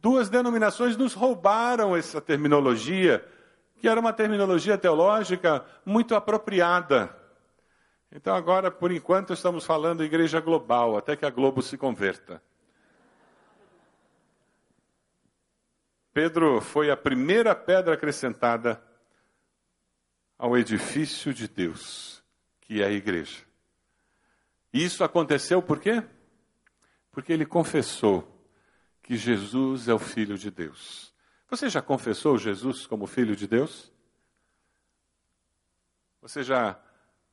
duas 0.00 0.28
denominações 0.28 0.96
nos 0.96 1.14
roubaram 1.14 1.96
essa 1.96 2.20
terminologia, 2.20 3.24
que 3.78 3.88
era 3.88 4.00
uma 4.00 4.12
terminologia 4.12 4.78
teológica 4.78 5.64
muito 5.84 6.14
apropriada. 6.14 7.14
Então, 8.12 8.34
agora, 8.34 8.70
por 8.70 8.90
enquanto, 8.90 9.32
estamos 9.32 9.64
falando 9.64 10.04
igreja 10.04 10.40
global, 10.40 10.96
até 10.96 11.14
que 11.14 11.24
a 11.24 11.30
Globo 11.30 11.62
se 11.62 11.78
converta. 11.78 12.42
Pedro 16.12 16.60
foi 16.60 16.90
a 16.90 16.96
primeira 16.96 17.54
pedra 17.54 17.94
acrescentada 17.94 18.82
ao 20.36 20.58
edifício 20.58 21.32
de 21.32 21.46
Deus, 21.46 22.20
que 22.62 22.82
é 22.82 22.86
a 22.86 22.90
igreja. 22.90 23.44
Isso 24.72 25.04
aconteceu 25.04 25.62
por 25.62 25.78
quê? 25.78 26.02
Porque 27.10 27.32
ele 27.32 27.44
confessou 27.44 28.26
que 29.02 29.16
Jesus 29.16 29.88
é 29.88 29.94
o 29.94 29.98
Filho 29.98 30.38
de 30.38 30.50
Deus. 30.50 31.12
Você 31.48 31.68
já 31.68 31.82
confessou 31.82 32.38
Jesus 32.38 32.86
como 32.86 33.06
Filho 33.06 33.34
de 33.34 33.46
Deus? 33.46 33.92
Você 36.22 36.42
já 36.42 36.80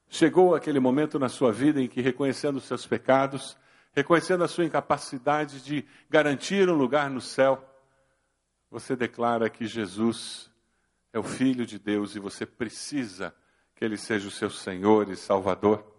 chegou 0.10 0.56
aquele 0.56 0.80
momento 0.80 1.20
na 1.20 1.30
sua 1.30 1.52
vida 1.52 1.82
em 1.82 1.88
que, 1.88 2.02
reconhecendo 2.02 2.58
os 2.58 2.64
seus 2.64 2.88
pecados, 2.88 3.58
reconhecendo 3.94 4.44
a 4.44 4.48
sua 4.48 4.66
incapacidade 4.66 5.62
de 5.62 5.86
garantir 6.10 6.70
um 6.70 6.76
lugar 6.76 7.10
no 7.10 7.22
céu, 7.22 7.64
você 8.72 8.96
declara 8.96 9.50
que 9.50 9.66
Jesus 9.66 10.52
é 11.14 11.20
o 11.20 11.24
Filho 11.24 11.66
de 11.66 11.78
Deus 11.78 12.16
e 12.16 12.20
você 12.20 12.46
precisa 12.46 13.36
que 13.76 13.86
Ele 13.86 13.98
seja 13.98 14.28
o 14.28 14.32
seu 14.32 14.50
Senhor 14.50 15.10
e 15.10 15.16
Salvador? 15.16 15.97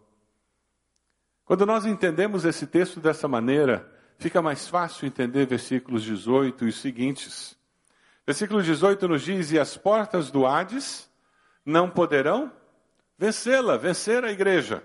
Quando 1.49 1.64
nós 1.64 1.87
entendemos 1.87 2.45
esse 2.45 2.67
texto 2.67 3.00
dessa 3.00 3.26
maneira, 3.26 3.90
fica 4.19 4.43
mais 4.43 4.69
fácil 4.69 5.07
entender 5.07 5.47
versículos 5.47 6.02
18 6.02 6.67
e 6.67 6.69
os 6.69 6.78
seguintes. 6.78 7.57
Versículo 8.26 8.62
18 8.62 9.09
nos 9.09 9.23
diz: 9.23 9.50
E 9.50 9.59
as 9.59 9.75
portas 9.75 10.31
do 10.31 10.47
Hades 10.47 11.11
não 11.64 11.88
poderão 11.88 12.52
vencê-la, 13.17 13.78
vencer 13.78 14.23
a 14.25 14.31
igreja. 14.31 14.83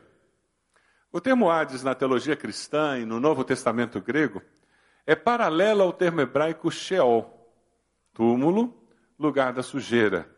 O 1.12 1.20
termo 1.20 1.52
Hades 1.52 1.84
na 1.84 1.94
teologia 1.94 2.38
cristã 2.38 2.98
e 2.98 3.04
no 3.04 3.20
Novo 3.20 3.44
Testamento 3.44 4.00
grego 4.00 4.42
é 5.06 5.18
paralelo 5.18 5.82
ao 5.82 5.92
termo 5.92 6.22
hebraico 6.22 6.72
Sheol, 6.72 7.46
túmulo, 8.14 8.74
lugar 9.20 9.52
da 9.52 9.62
sujeira. 9.62 10.33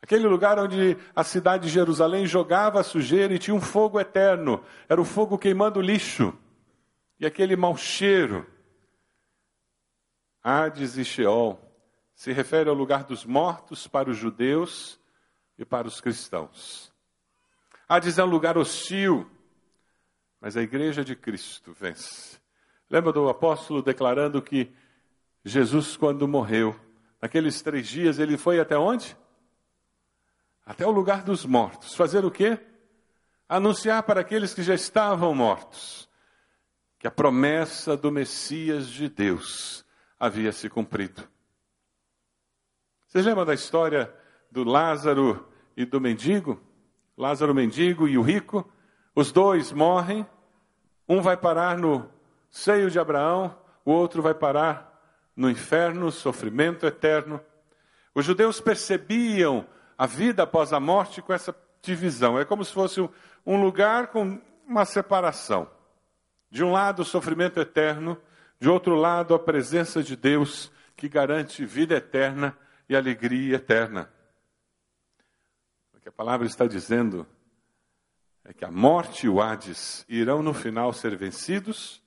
Aquele 0.00 0.26
lugar 0.26 0.58
onde 0.58 0.96
a 1.14 1.24
cidade 1.24 1.64
de 1.64 1.72
Jerusalém 1.72 2.24
jogava 2.26 2.82
sujeira 2.82 3.34
e 3.34 3.38
tinha 3.38 3.54
um 3.54 3.60
fogo 3.60 3.98
eterno. 3.98 4.62
Era 4.88 5.00
o 5.00 5.04
fogo 5.04 5.36
queimando 5.36 5.80
lixo. 5.80 6.32
E 7.18 7.26
aquele 7.26 7.56
mau 7.56 7.76
cheiro. 7.76 8.46
Hades 10.42 10.96
e 10.96 11.04
Sheol 11.04 11.60
se 12.14 12.32
refere 12.32 12.68
ao 12.68 12.74
lugar 12.74 13.04
dos 13.04 13.24
mortos 13.24 13.86
para 13.86 14.08
os 14.08 14.16
judeus 14.16 14.98
e 15.58 15.64
para 15.64 15.88
os 15.88 16.00
cristãos. 16.00 16.92
Hades 17.88 18.18
é 18.18 18.24
um 18.24 18.28
lugar 18.28 18.56
hostil, 18.56 19.28
mas 20.40 20.56
a 20.56 20.62
igreja 20.62 21.04
de 21.04 21.16
Cristo 21.16 21.72
vence. 21.72 22.38
Lembra 22.88 23.12
do 23.12 23.28
apóstolo 23.28 23.82
declarando 23.82 24.40
que 24.40 24.72
Jesus, 25.44 25.96
quando 25.96 26.28
morreu, 26.28 26.78
naqueles 27.20 27.60
três 27.60 27.86
dias, 27.88 28.18
ele 28.18 28.36
foi 28.36 28.60
até 28.60 28.78
onde? 28.78 29.16
Até 30.68 30.86
o 30.86 30.90
lugar 30.90 31.22
dos 31.22 31.46
mortos. 31.46 31.94
Fazer 31.94 32.26
o 32.26 32.30
quê? 32.30 32.60
Anunciar 33.48 34.02
para 34.02 34.20
aqueles 34.20 34.52
que 34.52 34.62
já 34.62 34.74
estavam 34.74 35.34
mortos 35.34 36.06
que 36.98 37.06
a 37.06 37.10
promessa 37.10 37.96
do 37.96 38.12
Messias 38.12 38.86
de 38.86 39.08
Deus 39.08 39.82
havia 40.20 40.52
se 40.52 40.68
cumprido. 40.68 41.26
Vocês 43.06 43.24
lembram 43.24 43.46
da 43.46 43.54
história 43.54 44.12
do 44.50 44.62
Lázaro 44.62 45.48
e 45.74 45.86
do 45.86 46.00
mendigo? 46.00 46.60
Lázaro, 47.16 47.52
o 47.52 47.54
mendigo 47.54 48.06
e 48.06 48.18
o 48.18 48.22
rico, 48.22 48.70
os 49.14 49.32
dois 49.32 49.72
morrem, 49.72 50.26
um 51.08 51.22
vai 51.22 51.36
parar 51.36 51.78
no 51.78 52.10
seio 52.50 52.90
de 52.90 52.98
Abraão, 52.98 53.56
o 53.86 53.90
outro 53.92 54.20
vai 54.20 54.34
parar 54.34 55.00
no 55.34 55.48
inferno, 55.48 56.12
sofrimento 56.12 56.84
eterno. 56.84 57.40
Os 58.14 58.26
judeus 58.26 58.60
percebiam 58.60 59.66
a 59.98 60.06
vida 60.06 60.44
após 60.44 60.72
a 60.72 60.78
morte 60.78 61.20
com 61.20 61.32
essa 61.32 61.54
divisão. 61.82 62.38
É 62.38 62.44
como 62.44 62.64
se 62.64 62.72
fosse 62.72 63.00
um 63.44 63.60
lugar 63.60 64.06
com 64.06 64.40
uma 64.64 64.84
separação. 64.84 65.68
De 66.48 66.62
um 66.62 66.70
lado, 66.70 67.02
o 67.02 67.04
sofrimento 67.04 67.58
eterno, 67.58 68.16
de 68.60 68.68
outro 68.68 68.94
lado, 68.94 69.34
a 69.34 69.38
presença 69.38 70.02
de 70.02 70.14
Deus 70.16 70.70
que 70.96 71.08
garante 71.08 71.66
vida 71.66 71.96
eterna 71.96 72.56
e 72.88 72.94
alegria 72.94 73.56
eterna. 73.56 74.10
O 75.92 75.98
que 75.98 76.08
a 76.08 76.12
palavra 76.12 76.46
está 76.46 76.66
dizendo 76.66 77.26
é 78.44 78.52
que 78.52 78.64
a 78.64 78.70
morte 78.70 79.26
e 79.26 79.28
o 79.28 79.42
Hades 79.42 80.06
irão 80.08 80.42
no 80.42 80.54
final 80.54 80.92
ser 80.92 81.16
vencidos 81.16 82.02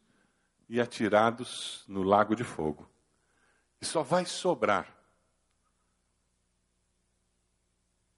e 0.68 0.80
atirados 0.80 1.84
no 1.88 2.04
lago 2.04 2.36
de 2.36 2.44
fogo. 2.44 2.90
E 3.80 3.86
só 3.86 4.02
vai 4.02 4.26
sobrar 4.26 5.00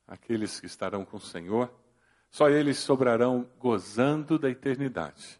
aqueles 0.07 0.59
que 0.59 0.65
estarão 0.65 1.05
com 1.05 1.17
o 1.17 1.21
Senhor, 1.21 1.73
só 2.29 2.49
eles 2.49 2.79
sobrarão 2.79 3.49
gozando 3.59 4.39
da 4.39 4.49
eternidade. 4.49 5.39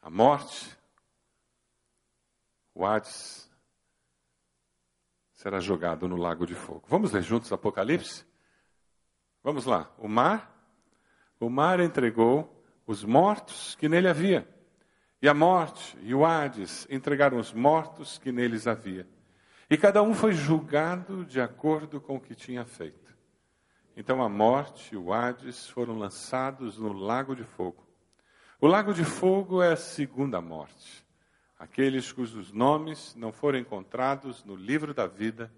A 0.00 0.08
morte, 0.08 0.76
o 2.74 2.84
Hades, 2.84 3.50
será 5.32 5.60
jogado 5.60 6.08
no 6.08 6.16
lago 6.16 6.46
de 6.46 6.54
fogo. 6.54 6.84
Vamos 6.88 7.12
ler 7.12 7.22
juntos 7.22 7.52
Apocalipse? 7.52 8.24
Vamos 9.42 9.66
lá. 9.66 9.92
O 9.98 10.08
mar, 10.08 10.50
o 11.38 11.50
mar 11.50 11.80
entregou 11.80 12.64
os 12.86 13.04
mortos 13.04 13.74
que 13.74 13.88
nele 13.88 14.08
havia. 14.08 14.48
E 15.20 15.28
a 15.28 15.34
morte 15.34 15.96
e 16.02 16.14
o 16.14 16.24
Hades 16.24 16.86
entregaram 16.90 17.38
os 17.38 17.52
mortos 17.52 18.18
que 18.18 18.30
neles 18.30 18.66
havia. 18.66 19.08
E 19.68 19.76
cada 19.76 20.02
um 20.02 20.14
foi 20.14 20.32
julgado 20.32 21.24
de 21.24 21.40
acordo 21.40 22.00
com 22.00 22.16
o 22.16 22.20
que 22.20 22.34
tinha 22.34 22.64
feito. 22.64 23.03
Então 23.96 24.20
a 24.22 24.28
morte 24.28 24.94
e 24.94 24.96
o 24.96 25.12
Hades 25.12 25.68
foram 25.68 25.96
lançados 25.96 26.78
no 26.78 26.92
lago 26.92 27.34
de 27.36 27.44
fogo. 27.44 27.84
O 28.60 28.66
lago 28.66 28.92
de 28.92 29.04
fogo 29.04 29.62
é 29.62 29.72
a 29.72 29.76
segunda 29.76 30.40
morte. 30.40 31.04
Aqueles 31.58 32.10
cujos 32.10 32.52
nomes 32.52 33.14
não 33.14 33.30
foram 33.30 33.58
encontrados 33.58 34.44
no 34.44 34.56
livro 34.56 34.92
da 34.92 35.06
vida 35.06 35.52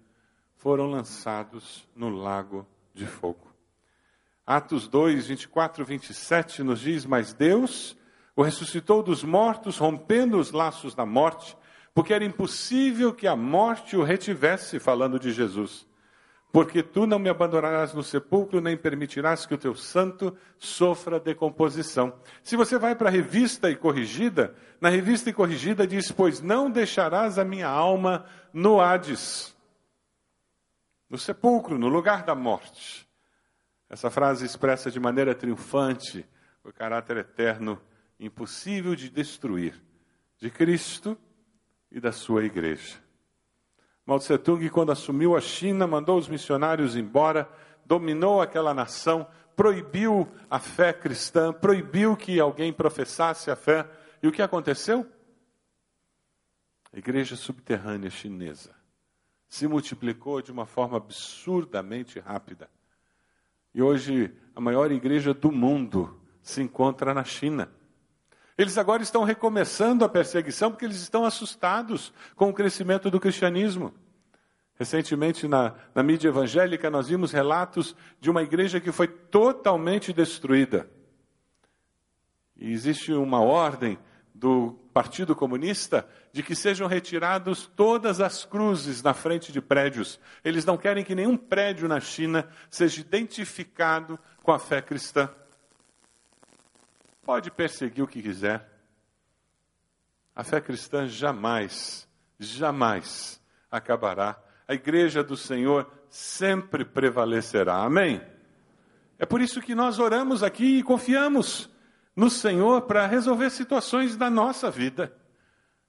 foram 0.57 0.89
lançados 0.89 1.87
no 1.95 2.09
lago 2.09 2.67
de 2.93 3.05
fogo. 3.05 3.47
Atos 4.45 4.87
2, 4.87 5.27
24 5.27 5.83
27 5.85 6.63
nos 6.63 6.79
diz: 6.79 7.05
Mas 7.05 7.33
Deus 7.33 7.97
o 8.35 8.43
ressuscitou 8.43 9.01
dos 9.01 9.23
mortos, 9.23 9.77
rompendo 9.77 10.37
os 10.37 10.51
laços 10.51 10.93
da 10.93 11.05
morte, 11.05 11.57
porque 11.93 12.13
era 12.13 12.23
impossível 12.23 13.13
que 13.13 13.27
a 13.27 13.35
morte 13.35 13.97
o 13.97 14.03
retivesse, 14.03 14.79
falando 14.79 15.19
de 15.19 15.31
Jesus 15.31 15.87
porque 16.57 16.81
tu 16.81 17.05
não 17.05 17.19
me 17.19 17.29
abandonarás 17.29 17.93
no 17.93 18.01
sepulcro, 18.01 18.59
nem 18.59 18.75
permitirás 18.75 19.45
que 19.45 19.53
o 19.53 19.59
teu 19.59 19.75
santo 19.75 20.35
sofra 20.57 21.19
decomposição. 21.19 22.19
Se 22.41 22.55
você 22.55 22.79
vai 22.79 22.95
para 22.95 23.09
a 23.09 23.11
revista 23.11 23.69
e 23.69 23.75
corrigida, 23.75 24.55
na 24.81 24.89
revista 24.89 25.29
e 25.29 25.33
corrigida 25.33 25.85
diz: 25.85 26.11
Pois 26.11 26.41
não 26.41 26.67
deixarás 26.67 27.37
a 27.37 27.43
minha 27.43 27.67
alma 27.67 28.25
no 28.51 28.81
Hades, 28.81 29.55
no 31.07 31.15
sepulcro, 31.15 31.77
no 31.77 31.89
lugar 31.89 32.23
da 32.23 32.33
morte. 32.33 33.07
Essa 33.87 34.09
frase 34.09 34.43
expressa 34.43 34.89
de 34.89 34.99
maneira 34.99 35.35
triunfante 35.35 36.27
o 36.63 36.73
caráter 36.73 37.17
eterno, 37.17 37.79
impossível 38.19 38.95
de 38.95 39.11
destruir, 39.11 39.79
de 40.39 40.49
Cristo 40.49 41.15
e 41.91 41.99
da 41.99 42.11
sua 42.11 42.43
igreja. 42.45 43.06
Mao 44.07 44.19
Tse 44.19 44.37
Tung, 44.37 44.69
quando 44.69 44.93
assumiu 44.93 45.35
a 45.35 45.41
China, 45.41 45.85
mandou 45.85 46.17
os 46.17 46.29
missionários 46.29 46.95
embora, 46.95 47.49
dominou 47.85 48.41
aquela 48.41 48.73
nação, 48.73 49.27
proibiu 49.53 50.25
a 50.49 50.59
fé 50.59 50.93
cristã, 50.93 51.51
proibiu 51.51 52.15
que 52.15 52.39
alguém 52.39 52.71
professasse 52.71 53.51
a 53.51 53.55
fé. 53.57 53.85
E 54.23 54.27
o 54.29 54.31
que 54.31 54.41
aconteceu? 54.41 55.05
A 56.93 56.97
igreja 56.97 57.35
subterrânea 57.35 58.09
chinesa 58.09 58.73
se 59.45 59.67
multiplicou 59.67 60.41
de 60.41 60.53
uma 60.53 60.65
forma 60.65 60.95
absurdamente 60.95 62.17
rápida. 62.17 62.69
E 63.73 63.81
hoje 63.81 64.33
a 64.55 64.61
maior 64.61 64.89
igreja 64.89 65.33
do 65.33 65.51
mundo 65.51 66.17
se 66.41 66.61
encontra 66.61 67.13
na 67.13 67.25
China. 67.25 67.69
Eles 68.57 68.77
agora 68.77 69.03
estão 69.03 69.23
recomeçando 69.23 70.03
a 70.03 70.09
perseguição 70.09 70.71
porque 70.71 70.85
eles 70.85 70.99
estão 71.01 71.23
assustados 71.23 72.11
com 72.35 72.49
o 72.49 72.53
crescimento 72.53 73.11
do 73.11 73.19
cristianismo. 73.19 73.93
Recentemente, 74.79 75.47
na, 75.47 75.73
na 75.93 76.03
mídia 76.03 76.29
evangélica, 76.29 76.89
nós 76.89 77.07
vimos 77.07 77.31
relatos 77.31 77.95
de 78.19 78.29
uma 78.29 78.43
igreja 78.43 78.79
que 78.79 78.91
foi 78.91 79.07
totalmente 79.07 80.11
destruída. 80.11 80.89
E 82.55 82.71
existe 82.71 83.13
uma 83.13 83.41
ordem 83.41 83.97
do 84.33 84.79
Partido 84.93 85.35
Comunista 85.35 86.07
de 86.31 86.43
que 86.43 86.55
sejam 86.55 86.87
retirados 86.87 87.67
todas 87.75 88.21
as 88.21 88.45
cruzes 88.45 89.01
na 89.01 89.13
frente 89.13 89.51
de 89.51 89.61
prédios. 89.61 90.19
Eles 90.43 90.65
não 90.65 90.77
querem 90.77 91.03
que 91.03 91.15
nenhum 91.15 91.37
prédio 91.37 91.87
na 91.87 91.99
China 91.99 92.47
seja 92.69 93.01
identificado 93.01 94.19
com 94.43 94.51
a 94.51 94.59
fé 94.59 94.81
cristã. 94.81 95.29
Pode 97.27 97.51
perseguir 97.51 98.01
o 98.01 98.07
que 98.07 98.21
quiser. 98.21 98.65
A 100.33 100.45
fé 100.45 100.61
cristã 100.61 101.09
jamais, 101.09 102.07
jamais 102.39 103.41
acabará. 103.69 104.41
A 104.65 104.73
igreja 104.73 105.21
do 105.21 105.35
Senhor 105.35 105.91
sempre 106.09 106.85
prevalecerá. 106.85 107.83
Amém? 107.83 108.21
É 109.19 109.25
por 109.25 109.41
isso 109.41 109.59
que 109.59 109.75
nós 109.75 109.99
oramos 109.99 110.41
aqui 110.41 110.77
e 110.77 110.83
confiamos 110.83 111.69
no 112.15 112.29
Senhor 112.29 112.83
para 112.83 113.05
resolver 113.05 113.49
situações 113.49 114.15
da 114.15 114.29
nossa 114.29 114.71
vida. 114.71 115.13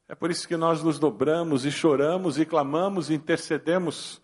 É 0.08 0.16
por 0.16 0.32
isso 0.32 0.48
que 0.48 0.56
nós 0.56 0.82
nos 0.82 0.98
dobramos 0.98 1.64
e 1.64 1.70
choramos 1.70 2.36
e 2.36 2.44
clamamos 2.44 3.10
e 3.10 3.14
intercedemos, 3.14 4.20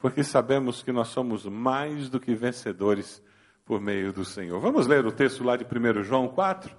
porque 0.00 0.24
sabemos 0.24 0.82
que 0.82 0.90
nós 0.90 1.06
somos 1.06 1.46
mais 1.46 2.08
do 2.08 2.18
que 2.18 2.34
vencedores 2.34 3.22
por 3.66 3.80
meio 3.80 4.12
do 4.12 4.24
Senhor. 4.24 4.60
Vamos 4.60 4.86
ler 4.86 5.04
o 5.04 5.10
texto 5.10 5.42
lá 5.42 5.56
de 5.56 5.64
1 5.64 6.04
João 6.04 6.28
4? 6.28 6.74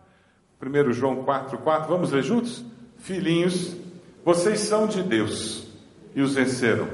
1 0.60 0.94
João 0.94 1.24
4, 1.24 1.58
4. 1.58 1.90
Vamos 1.90 2.12
ler 2.14 2.24
juntos? 2.24 2.66
Filhinhos, 2.98 3.76
vocês 4.24 4.62
são 4.62 4.88
de 4.88 5.04
Deus 5.04 5.68
e 6.16 6.22
os 6.22 6.34
venceram, 6.34 6.90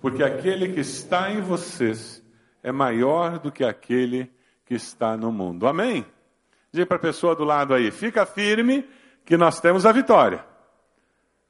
porque 0.00 0.22
aquele 0.22 0.72
que 0.72 0.80
está 0.80 1.30
em 1.30 1.42
vocês 1.42 2.22
é 2.62 2.72
maior 2.72 3.38
do 3.38 3.52
que 3.52 3.64
aquele 3.64 4.32
que 4.64 4.74
está 4.74 5.16
no 5.16 5.30
mundo. 5.30 5.66
Amém? 5.66 6.06
Diga 6.72 6.86
para 6.86 6.96
a 6.96 7.00
pessoa 7.00 7.34
do 7.34 7.44
lado 7.44 7.74
aí, 7.74 7.90
fica 7.90 8.24
firme 8.24 8.88
que 9.24 9.36
nós 9.36 9.60
temos 9.60 9.84
a 9.84 9.92
vitória. 9.92 10.44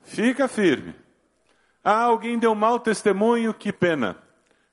Fica 0.03 0.49
firme. 0.49 0.95
Ah, 1.85 2.05
alguém 2.05 2.39
deu 2.39 2.55
mau 2.55 2.81
testemunho, 2.81 3.55
que 3.55 3.73
pena. 3.73 4.17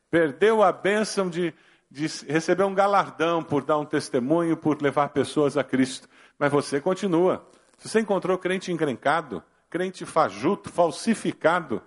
Perdeu 0.09 0.63
a 0.63 0.71
bênção 0.71 1.29
de 1.29 1.53
de 1.93 2.07
receber 2.25 2.63
um 2.63 2.73
galardão 2.73 3.43
por 3.43 3.63
dar 3.63 3.77
um 3.77 3.85
testemunho, 3.85 4.57
por 4.57 4.81
levar 4.81 5.09
pessoas 5.09 5.55
a 5.55 5.63
Cristo. 5.63 6.09
Mas 6.39 6.51
você 6.51 6.81
continua. 6.81 7.47
Se 7.77 7.87
você 7.87 7.99
encontrou 7.99 8.35
crente 8.35 8.71
encrencado, 8.71 9.43
crente 9.69 10.03
fajuto, 10.03 10.71
falsificado, 10.71 11.83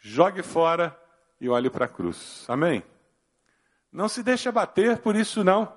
jogue 0.00 0.42
fora 0.42 0.98
e 1.38 1.50
olhe 1.50 1.68
para 1.68 1.84
a 1.84 1.88
cruz. 1.88 2.46
Amém? 2.48 2.82
Não 3.92 4.08
se 4.08 4.22
deixe 4.22 4.48
abater 4.48 4.96
por 4.96 5.14
isso, 5.14 5.44
não. 5.44 5.70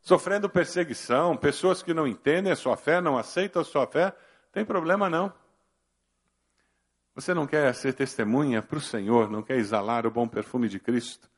Sofrendo 0.00 0.50
perseguição, 0.50 1.36
pessoas 1.36 1.80
que 1.80 1.94
não 1.94 2.08
entendem 2.08 2.52
a 2.52 2.56
sua 2.56 2.76
fé, 2.76 3.00
não 3.00 3.16
aceitam 3.16 3.62
a 3.62 3.64
sua 3.64 3.86
fé, 3.86 4.12
tem 4.50 4.64
problema 4.64 5.08
não. 5.08 5.32
Você 7.14 7.32
não 7.32 7.46
quer 7.46 7.72
ser 7.72 7.92
testemunha 7.92 8.60
para 8.60 8.78
o 8.78 8.80
Senhor, 8.80 9.30
não 9.30 9.44
quer 9.44 9.58
exalar 9.58 10.04
o 10.08 10.10
bom 10.10 10.26
perfume 10.26 10.68
de 10.68 10.80
Cristo? 10.80 11.32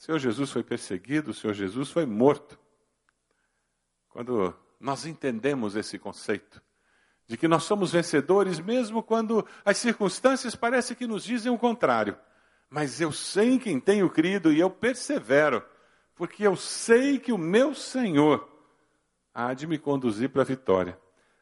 O 0.00 0.02
Senhor 0.02 0.18
Jesus 0.18 0.50
foi 0.50 0.62
perseguido, 0.62 1.30
o 1.30 1.34
Senhor 1.34 1.52
Jesus 1.52 1.90
foi 1.90 2.06
morto. 2.06 2.58
Quando 4.08 4.56
nós 4.80 5.04
entendemos 5.04 5.76
esse 5.76 5.98
conceito, 5.98 6.62
de 7.26 7.36
que 7.36 7.46
nós 7.46 7.64
somos 7.64 7.92
vencedores 7.92 8.58
mesmo 8.58 9.02
quando 9.02 9.46
as 9.62 9.76
circunstâncias 9.76 10.56
parecem 10.56 10.96
que 10.96 11.06
nos 11.06 11.22
dizem 11.22 11.52
o 11.52 11.58
contrário. 11.58 12.18
Mas 12.70 12.98
eu 12.98 13.12
sei 13.12 13.52
em 13.52 13.58
quem 13.58 13.78
tenho 13.78 14.08
crido 14.08 14.50
e 14.50 14.58
eu 14.58 14.70
persevero, 14.70 15.62
porque 16.14 16.46
eu 16.46 16.56
sei 16.56 17.18
que 17.18 17.30
o 17.30 17.36
meu 17.36 17.74
Senhor 17.74 18.48
há 19.34 19.52
de 19.52 19.66
me 19.66 19.78
conduzir 19.78 20.30
para 20.30 20.40
a 20.40 20.46
vitória. 20.46 20.98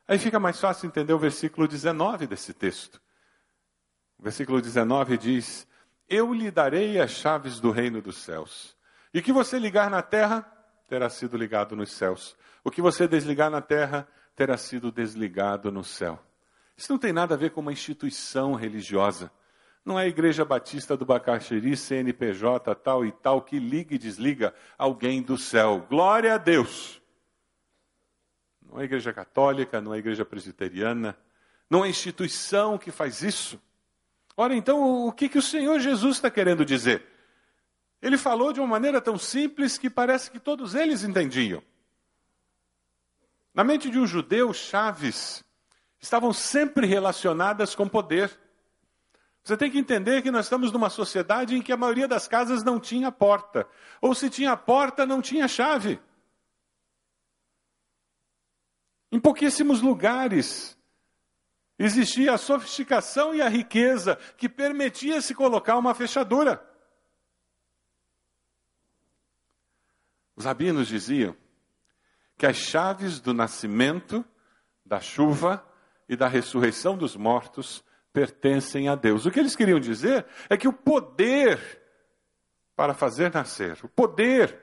Aí 0.08 0.18
fica 0.18 0.40
mais 0.40 0.58
fácil 0.58 0.88
entender 0.88 1.12
o 1.12 1.18
versículo 1.18 1.68
19 1.68 2.26
desse 2.26 2.52
texto. 2.52 3.00
O 4.18 4.24
versículo 4.24 4.60
19 4.60 5.16
diz: 5.16 5.67
eu 6.08 6.32
lhe 6.32 6.50
darei 6.50 7.00
as 7.00 7.10
chaves 7.10 7.60
do 7.60 7.70
reino 7.70 8.00
dos 8.00 8.16
céus. 8.16 8.76
E 9.12 9.20
que 9.20 9.32
você 9.32 9.58
ligar 9.58 9.90
na 9.90 10.02
terra, 10.02 10.50
terá 10.88 11.10
sido 11.10 11.36
ligado 11.36 11.76
nos 11.76 11.92
céus. 11.92 12.36
O 12.64 12.70
que 12.70 12.80
você 12.80 13.06
desligar 13.06 13.50
na 13.50 13.60
terra, 13.60 14.08
terá 14.34 14.56
sido 14.56 14.90
desligado 14.90 15.70
no 15.70 15.84
céu. 15.84 16.18
Isso 16.76 16.92
não 16.92 16.98
tem 16.98 17.12
nada 17.12 17.34
a 17.34 17.36
ver 17.36 17.50
com 17.50 17.60
uma 17.60 17.72
instituição 17.72 18.54
religiosa. 18.54 19.30
Não 19.84 19.98
é 19.98 20.04
a 20.04 20.08
Igreja 20.08 20.44
Batista 20.44 20.96
do 20.96 21.04
Bacaxeri, 21.04 21.76
CNPJ, 21.76 22.74
tal 22.76 23.04
e 23.04 23.12
tal, 23.12 23.42
que 23.42 23.58
liga 23.58 23.94
e 23.94 23.98
desliga 23.98 24.54
alguém 24.76 25.22
do 25.22 25.36
céu. 25.36 25.86
Glória 25.88 26.34
a 26.34 26.38
Deus! 26.38 27.02
Não 28.62 28.78
é 28.78 28.82
a 28.82 28.84
Igreja 28.84 29.12
Católica, 29.12 29.80
não 29.80 29.92
é 29.92 29.96
a 29.96 29.98
Igreja 29.98 30.24
Presbiteriana, 30.24 31.18
não 31.70 31.84
é 31.84 31.88
a 31.88 31.90
instituição 31.90 32.76
que 32.76 32.90
faz 32.90 33.22
isso. 33.22 33.60
Ora, 34.40 34.54
então, 34.54 35.04
o 35.04 35.10
que, 35.10 35.28
que 35.28 35.38
o 35.38 35.42
Senhor 35.42 35.80
Jesus 35.80 36.18
está 36.18 36.30
querendo 36.30 36.64
dizer? 36.64 37.04
Ele 38.00 38.16
falou 38.16 38.52
de 38.52 38.60
uma 38.60 38.68
maneira 38.68 39.00
tão 39.00 39.18
simples 39.18 39.76
que 39.76 39.90
parece 39.90 40.30
que 40.30 40.38
todos 40.38 40.76
eles 40.76 41.02
entendiam. 41.02 41.60
Na 43.52 43.64
mente 43.64 43.90
de 43.90 43.98
um 43.98 44.06
judeu, 44.06 44.54
chaves 44.54 45.44
estavam 46.00 46.32
sempre 46.32 46.86
relacionadas 46.86 47.74
com 47.74 47.88
poder. 47.88 48.30
Você 49.42 49.56
tem 49.56 49.72
que 49.72 49.78
entender 49.78 50.22
que 50.22 50.30
nós 50.30 50.46
estamos 50.46 50.70
numa 50.70 50.88
sociedade 50.88 51.56
em 51.56 51.60
que 51.60 51.72
a 51.72 51.76
maioria 51.76 52.06
das 52.06 52.28
casas 52.28 52.62
não 52.62 52.78
tinha 52.78 53.10
porta. 53.10 53.66
Ou 54.00 54.14
se 54.14 54.30
tinha 54.30 54.56
porta, 54.56 55.04
não 55.04 55.20
tinha 55.20 55.48
chave. 55.48 56.00
Em 59.10 59.18
pouquíssimos 59.18 59.82
lugares 59.82 60.77
Existia 61.78 62.34
a 62.34 62.38
sofisticação 62.38 63.34
e 63.34 63.40
a 63.40 63.48
riqueza 63.48 64.16
que 64.36 64.48
permitia 64.48 65.20
se 65.20 65.34
colocar 65.34 65.76
uma 65.76 65.94
fechadura. 65.94 66.60
Os 70.34 70.44
rabinos 70.44 70.88
diziam 70.88 71.36
que 72.36 72.46
as 72.46 72.56
chaves 72.56 73.20
do 73.20 73.32
nascimento, 73.32 74.24
da 74.84 75.00
chuva 75.00 75.64
e 76.08 76.16
da 76.16 76.26
ressurreição 76.26 76.96
dos 76.96 77.14
mortos 77.16 77.84
pertencem 78.12 78.88
a 78.88 78.94
Deus. 78.94 79.26
O 79.26 79.30
que 79.30 79.38
eles 79.38 79.54
queriam 79.54 79.78
dizer 79.78 80.26
é 80.48 80.56
que 80.56 80.66
o 80.66 80.72
poder 80.72 81.60
para 82.74 82.94
fazer 82.94 83.32
nascer, 83.32 83.78
o 83.84 83.88
poder 83.88 84.56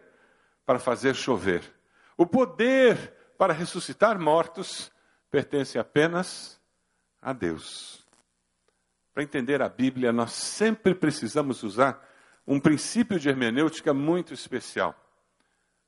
para 0.66 0.80
fazer 0.80 1.14
chover, 1.16 1.62
o 2.18 2.26
poder 2.26 3.14
para 3.38 3.54
ressuscitar 3.54 4.20
mortos 4.20 4.92
pertence 5.30 5.78
apenas 5.78 6.60
a 7.26 7.34
Deus. 7.34 8.06
Para 9.12 9.24
entender 9.24 9.60
a 9.60 9.68
Bíblia, 9.68 10.14
nós 10.14 10.32
sempre 10.32 10.94
precisamos 10.94 11.64
usar 11.64 12.00
um 12.46 12.60
princípio 12.60 13.20
de 13.20 13.28
hermenêutica 13.28 13.96
muito 13.96 14.32
especial. 14.32 14.94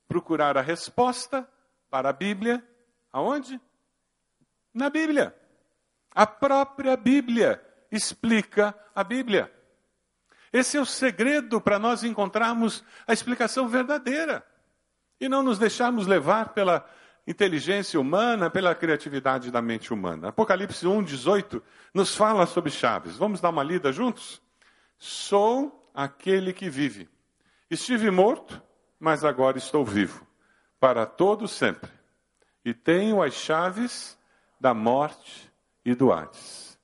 Procurar 0.08 0.58
a 0.58 0.62
resposta 0.62 1.48
para 1.92 2.10
a 2.10 2.14
Bíblia, 2.14 2.68
aonde? 3.14 3.62
Na 4.74 4.90
Bíblia. 4.90 5.36
A 6.10 6.26
própria 6.26 6.98
Bíblia 6.98 7.64
explica 7.92 8.74
a 8.96 9.04
Bíblia. 9.04 9.54
Esse 10.52 10.78
é 10.78 10.82
o 10.82 10.86
segredo 10.88 11.62
para 11.62 11.78
nós 11.78 12.04
encontrarmos 12.04 12.84
a 13.06 13.14
explicação 13.14 13.68
verdadeira 13.68 14.44
e 15.20 15.30
não 15.30 15.44
nos 15.44 15.60
deixarmos 15.60 16.08
levar 16.08 16.56
pela 16.56 16.90
inteligência 17.28 18.00
humana, 18.00 18.50
pela 18.50 18.74
criatividade 18.74 19.52
da 19.52 19.62
mente 19.62 19.94
humana. 19.94 20.30
Apocalipse 20.30 20.88
1, 20.88 21.04
18 21.04 21.62
nos 21.94 22.16
fala 22.16 22.46
sobre 22.46 22.72
chaves. 22.72 23.18
Vamos 23.18 23.42
dar 23.42 23.50
uma 23.50 23.64
lida 23.64 23.92
juntos? 23.92 24.42
Sou 24.98 25.92
aquele 25.94 26.54
que 26.54 26.70
vive. 26.70 27.10
Estive 27.70 28.10
morto, 28.10 28.62
mas 28.98 29.26
agora 29.26 29.58
estou 29.58 29.84
vivo, 29.84 30.26
para 30.80 31.06
todo 31.06 31.48
sempre. 31.48 31.92
E 32.64 32.74
tenho 32.74 33.22
as 33.22 33.34
chaves 33.34 34.18
da 34.60 34.74
morte 34.74 35.52
e 35.84 35.94
do 35.94 36.14
Hades. 36.14 36.80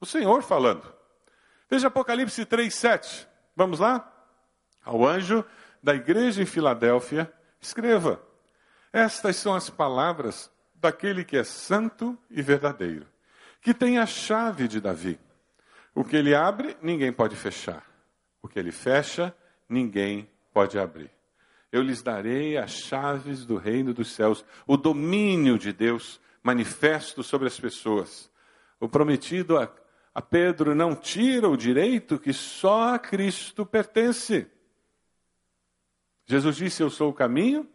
O 0.00 0.06
Senhor 0.06 0.42
falando. 0.42 0.92
Veja 1.68 1.88
Apocalipse 1.88 2.44
3, 2.44 2.74
7. 2.74 3.28
Vamos 3.54 3.80
lá? 3.80 4.10
Ao 4.82 5.06
anjo 5.06 5.44
da 5.82 5.94
igreja 5.94 6.42
em 6.42 6.46
Filadélfia, 6.46 7.32
escreva: 7.60 8.20
Estas 8.94 9.34
são 9.34 9.56
as 9.56 9.68
palavras 9.68 10.48
daquele 10.76 11.24
que 11.24 11.36
é 11.36 11.42
santo 11.42 12.16
e 12.30 12.40
verdadeiro, 12.40 13.04
que 13.60 13.74
tem 13.74 13.98
a 13.98 14.06
chave 14.06 14.68
de 14.68 14.80
Davi. 14.80 15.18
O 15.92 16.04
que 16.04 16.14
ele 16.14 16.32
abre, 16.32 16.76
ninguém 16.80 17.12
pode 17.12 17.34
fechar. 17.34 17.84
O 18.40 18.46
que 18.46 18.56
ele 18.56 18.70
fecha, 18.70 19.34
ninguém 19.68 20.30
pode 20.52 20.78
abrir. 20.78 21.10
Eu 21.72 21.82
lhes 21.82 22.02
darei 22.02 22.56
as 22.56 22.70
chaves 22.70 23.44
do 23.44 23.56
reino 23.56 23.92
dos 23.92 24.12
céus, 24.12 24.44
o 24.64 24.76
domínio 24.76 25.58
de 25.58 25.72
Deus 25.72 26.20
manifesto 26.40 27.24
sobre 27.24 27.48
as 27.48 27.58
pessoas. 27.58 28.30
O 28.78 28.88
prometido 28.88 29.58
a, 29.58 29.68
a 30.14 30.22
Pedro 30.22 30.72
não 30.72 30.94
tira 30.94 31.48
o 31.48 31.56
direito 31.56 32.16
que 32.16 32.32
só 32.32 32.94
a 32.94 32.98
Cristo 33.00 33.66
pertence. 33.66 34.46
Jesus 36.26 36.54
disse: 36.54 36.80
Eu 36.80 36.90
sou 36.90 37.10
o 37.10 37.14
caminho, 37.14 37.68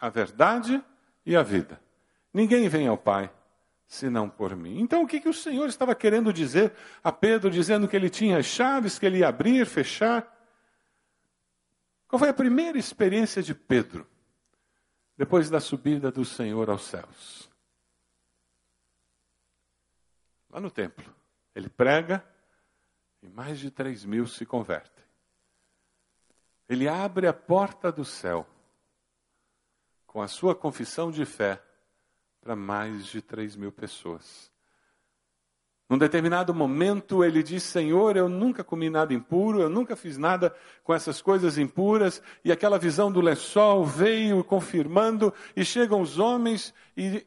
a 0.00 0.08
verdade 0.08 0.82
e 1.26 1.36
a 1.36 1.42
vida. 1.42 1.80
Ninguém 2.32 2.68
vem 2.68 2.88
ao 2.88 2.96
Pai 2.96 3.30
senão 3.86 4.30
por 4.30 4.54
mim. 4.54 4.80
Então, 4.80 5.02
o 5.02 5.06
que, 5.06 5.20
que 5.20 5.28
o 5.28 5.34
Senhor 5.34 5.68
estava 5.68 5.94
querendo 5.94 6.32
dizer 6.32 6.72
a 7.02 7.10
Pedro, 7.10 7.50
dizendo 7.50 7.88
que 7.88 7.96
ele 7.96 8.08
tinha 8.08 8.42
chaves, 8.42 8.98
que 8.98 9.04
ele 9.04 9.18
ia 9.18 9.28
abrir, 9.28 9.66
fechar? 9.66 10.38
Qual 12.06 12.18
foi 12.18 12.28
a 12.28 12.34
primeira 12.34 12.78
experiência 12.78 13.42
de 13.42 13.54
Pedro, 13.54 14.08
depois 15.16 15.50
da 15.50 15.60
subida 15.60 16.10
do 16.10 16.24
Senhor 16.24 16.70
aos 16.70 16.84
céus? 16.84 17.50
Lá 20.48 20.60
no 20.60 20.70
templo. 20.70 21.14
Ele 21.54 21.68
prega 21.68 22.24
e 23.20 23.28
mais 23.28 23.58
de 23.58 23.70
três 23.70 24.04
mil 24.04 24.26
se 24.26 24.46
convertem. 24.46 25.04
Ele 26.68 26.88
abre 26.88 27.26
a 27.26 27.32
porta 27.32 27.90
do 27.90 28.04
céu 28.04 28.46
com 30.10 30.20
a 30.20 30.26
sua 30.26 30.56
confissão 30.56 31.08
de 31.08 31.24
fé 31.24 31.62
para 32.40 32.56
mais 32.56 33.06
de 33.06 33.22
três 33.22 33.54
mil 33.54 33.70
pessoas. 33.70 34.50
Num 35.88 35.96
determinado 35.96 36.52
momento, 36.52 37.22
ele 37.22 37.44
diz: 37.44 37.62
Senhor, 37.62 38.16
eu 38.16 38.28
nunca 38.28 38.64
comi 38.64 38.90
nada 38.90 39.14
impuro, 39.14 39.60
eu 39.60 39.70
nunca 39.70 39.94
fiz 39.94 40.18
nada 40.18 40.52
com 40.82 40.92
essas 40.92 41.22
coisas 41.22 41.58
impuras. 41.58 42.20
E 42.44 42.50
aquela 42.50 42.76
visão 42.76 43.12
do 43.12 43.20
lençol 43.20 43.84
veio 43.84 44.42
confirmando, 44.42 45.32
e 45.54 45.64
chegam 45.64 46.00
os 46.00 46.18
homens 46.18 46.74
e 46.96 47.24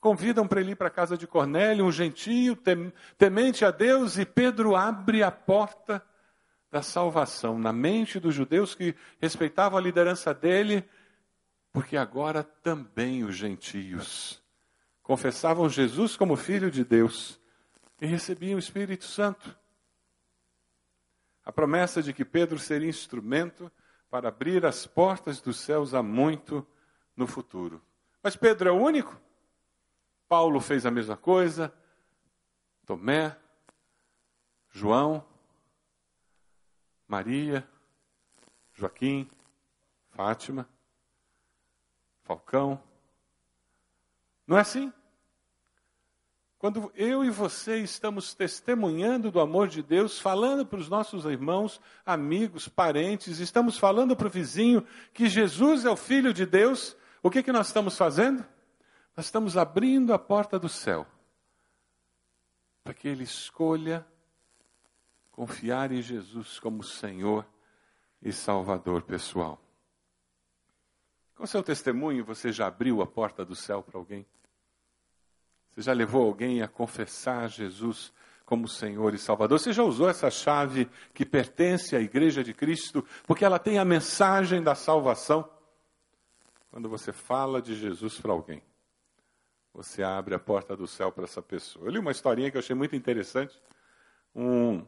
convidam 0.00 0.46
para 0.46 0.60
ele 0.60 0.72
ir 0.72 0.76
para 0.76 0.86
a 0.86 0.90
casa 0.90 1.18
de 1.18 1.26
Cornélio, 1.26 1.84
um 1.84 1.90
gentio, 1.90 2.56
temente 3.18 3.64
a 3.64 3.72
Deus, 3.72 4.18
e 4.18 4.24
Pedro 4.24 4.76
abre 4.76 5.24
a 5.24 5.32
porta 5.32 6.00
da 6.70 6.80
salvação 6.80 7.58
na 7.58 7.72
mente 7.72 8.20
dos 8.20 8.36
judeus 8.36 8.72
que 8.72 8.94
respeitavam 9.20 9.76
a 9.76 9.82
liderança 9.82 10.32
dele, 10.32 10.88
porque 11.72 11.96
agora 11.96 12.42
também 12.42 13.24
os 13.24 13.36
gentios 13.36 14.42
confessavam 15.02 15.68
Jesus 15.68 16.16
como 16.16 16.36
Filho 16.36 16.70
de 16.70 16.84
Deus 16.84 17.40
e 18.00 18.06
recebiam 18.06 18.56
o 18.56 18.60
Espírito 18.60 19.04
Santo. 19.04 19.58
A 21.44 21.52
promessa 21.52 22.02
de 22.02 22.12
que 22.12 22.24
Pedro 22.24 22.58
seria 22.58 22.88
instrumento 22.88 23.70
para 24.08 24.28
abrir 24.28 24.64
as 24.64 24.86
portas 24.86 25.40
dos 25.40 25.58
céus 25.58 25.94
há 25.94 26.02
muito 26.02 26.66
no 27.16 27.26
futuro. 27.26 27.84
Mas 28.22 28.36
Pedro 28.36 28.68
é 28.68 28.72
o 28.72 28.80
único? 28.80 29.20
Paulo 30.28 30.60
fez 30.60 30.86
a 30.86 30.90
mesma 30.90 31.16
coisa, 31.16 31.72
Tomé, 32.86 33.36
João, 34.70 35.26
Maria, 37.06 37.68
Joaquim, 38.72 39.28
Fátima, 40.10 40.68
Falcão. 42.30 42.80
Não 44.46 44.56
é 44.56 44.60
assim? 44.60 44.92
Quando 46.60 46.92
eu 46.94 47.24
e 47.24 47.30
você 47.30 47.78
estamos 47.78 48.34
testemunhando 48.34 49.32
do 49.32 49.40
amor 49.40 49.66
de 49.66 49.82
Deus, 49.82 50.20
falando 50.20 50.64
para 50.64 50.78
os 50.78 50.88
nossos 50.88 51.24
irmãos, 51.24 51.80
amigos, 52.06 52.68
parentes, 52.68 53.40
estamos 53.40 53.76
falando 53.76 54.14
para 54.14 54.28
o 54.28 54.30
vizinho 54.30 54.86
que 55.12 55.28
Jesus 55.28 55.84
é 55.84 55.90
o 55.90 55.96
Filho 55.96 56.32
de 56.32 56.46
Deus, 56.46 56.96
o 57.20 57.32
que, 57.32 57.42
que 57.42 57.50
nós 57.50 57.66
estamos 57.66 57.98
fazendo? 57.98 58.46
Nós 59.16 59.26
estamos 59.26 59.56
abrindo 59.56 60.14
a 60.14 60.18
porta 60.18 60.56
do 60.56 60.68
céu 60.68 61.08
para 62.84 62.94
que 62.94 63.08
ele 63.08 63.24
escolha 63.24 64.06
confiar 65.32 65.90
em 65.90 66.00
Jesus 66.00 66.60
como 66.60 66.84
Senhor 66.84 67.44
e 68.22 68.32
Salvador 68.32 69.02
pessoal. 69.02 69.60
Com 71.40 71.46
seu 71.46 71.62
testemunho, 71.62 72.22
você 72.22 72.52
já 72.52 72.66
abriu 72.66 73.00
a 73.00 73.06
porta 73.06 73.46
do 73.46 73.56
céu 73.56 73.82
para 73.82 73.96
alguém? 73.96 74.26
Você 75.70 75.80
já 75.80 75.94
levou 75.94 76.26
alguém 76.26 76.60
a 76.60 76.68
confessar 76.68 77.48
Jesus 77.48 78.12
como 78.44 78.68
Senhor 78.68 79.14
e 79.14 79.18
Salvador? 79.18 79.58
Você 79.58 79.72
já 79.72 79.82
usou 79.82 80.10
essa 80.10 80.30
chave 80.30 80.86
que 81.14 81.24
pertence 81.24 81.96
à 81.96 81.98
Igreja 81.98 82.44
de 82.44 82.52
Cristo, 82.52 83.02
porque 83.26 83.42
ela 83.42 83.58
tem 83.58 83.78
a 83.78 83.86
mensagem 83.86 84.62
da 84.62 84.74
salvação? 84.74 85.48
Quando 86.70 86.90
você 86.90 87.10
fala 87.10 87.62
de 87.62 87.74
Jesus 87.74 88.20
para 88.20 88.32
alguém, 88.32 88.62
você 89.72 90.02
abre 90.02 90.34
a 90.34 90.38
porta 90.38 90.76
do 90.76 90.86
céu 90.86 91.10
para 91.10 91.24
essa 91.24 91.40
pessoa. 91.40 91.86
Eu 91.86 91.92
li 91.92 91.98
uma 91.98 92.10
historinha 92.10 92.50
que 92.50 92.58
eu 92.58 92.60
achei 92.60 92.76
muito 92.76 92.94
interessante. 92.94 93.58
Um, 94.36 94.84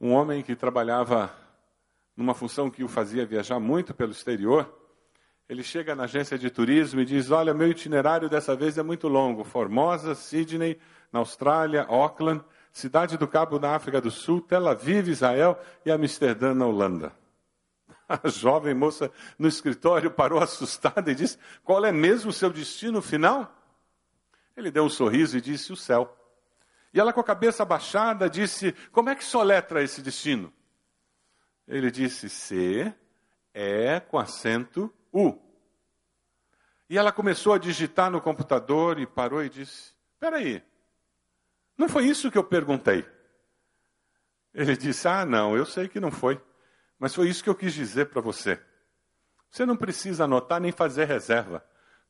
um 0.00 0.10
homem 0.10 0.42
que 0.42 0.56
trabalhava 0.56 1.32
numa 2.16 2.34
função 2.34 2.68
que 2.68 2.82
o 2.82 2.88
fazia 2.88 3.24
viajar 3.24 3.60
muito 3.60 3.94
pelo 3.94 4.10
exterior, 4.10 4.79
ele 5.50 5.64
chega 5.64 5.96
na 5.96 6.04
agência 6.04 6.38
de 6.38 6.48
turismo 6.48 7.00
e 7.00 7.04
diz: 7.04 7.32
Olha, 7.32 7.52
meu 7.52 7.66
itinerário 7.66 8.28
dessa 8.28 8.54
vez 8.54 8.78
é 8.78 8.84
muito 8.84 9.08
longo. 9.08 9.42
Formosa, 9.42 10.14
Sydney, 10.14 10.78
na 11.12 11.18
Austrália, 11.18 11.82
Auckland, 11.88 12.44
Cidade 12.72 13.18
do 13.18 13.26
Cabo 13.26 13.58
na 13.58 13.74
África 13.74 14.00
do 14.00 14.12
Sul, 14.12 14.40
Tel 14.40 14.68
Aviv, 14.68 15.08
Israel 15.08 15.58
e 15.84 15.90
Amsterdã, 15.90 16.54
na 16.54 16.66
Holanda. 16.66 17.12
A 18.08 18.28
jovem 18.28 18.74
moça 18.74 19.10
no 19.36 19.48
escritório 19.48 20.08
parou 20.08 20.38
assustada 20.40 21.10
e 21.10 21.16
disse: 21.16 21.36
Qual 21.64 21.84
é 21.84 21.90
mesmo 21.90 22.30
o 22.30 22.32
seu 22.32 22.50
destino 22.50 23.02
final? 23.02 23.52
Ele 24.56 24.70
deu 24.70 24.84
um 24.84 24.88
sorriso 24.88 25.36
e 25.36 25.40
disse: 25.40 25.72
O 25.72 25.76
céu. 25.76 26.16
E 26.94 27.00
ela, 27.00 27.12
com 27.12 27.20
a 27.20 27.24
cabeça 27.24 27.64
abaixada, 27.64 28.30
disse: 28.30 28.72
Como 28.92 29.10
é 29.10 29.16
que 29.16 29.24
soletra 29.24 29.82
esse 29.82 30.00
destino? 30.00 30.52
Ele 31.66 31.90
disse: 31.90 32.28
C, 32.28 32.94
E 33.52 33.98
com 34.02 34.16
acento 34.16 34.94
U. 35.12 35.38
E 36.88 36.98
ela 36.98 37.12
começou 37.12 37.52
a 37.52 37.58
digitar 37.58 38.10
no 38.10 38.20
computador 38.20 38.98
e 38.98 39.06
parou 39.06 39.44
e 39.44 39.48
disse: 39.48 39.94
Espera 40.14 40.36
aí, 40.36 40.62
não 41.76 41.88
foi 41.88 42.06
isso 42.06 42.30
que 42.30 42.38
eu 42.38 42.44
perguntei. 42.44 43.06
Ele 44.52 44.76
disse: 44.76 45.08
Ah, 45.08 45.24
não, 45.24 45.56
eu 45.56 45.64
sei 45.64 45.88
que 45.88 46.00
não 46.00 46.10
foi, 46.10 46.40
mas 46.98 47.14
foi 47.14 47.28
isso 47.28 47.42
que 47.42 47.48
eu 47.48 47.54
quis 47.54 47.72
dizer 47.72 48.06
para 48.06 48.20
você. 48.20 48.60
Você 49.50 49.64
não 49.64 49.76
precisa 49.76 50.24
anotar 50.24 50.60
nem 50.60 50.72
fazer 50.72 51.06
reserva. 51.06 51.64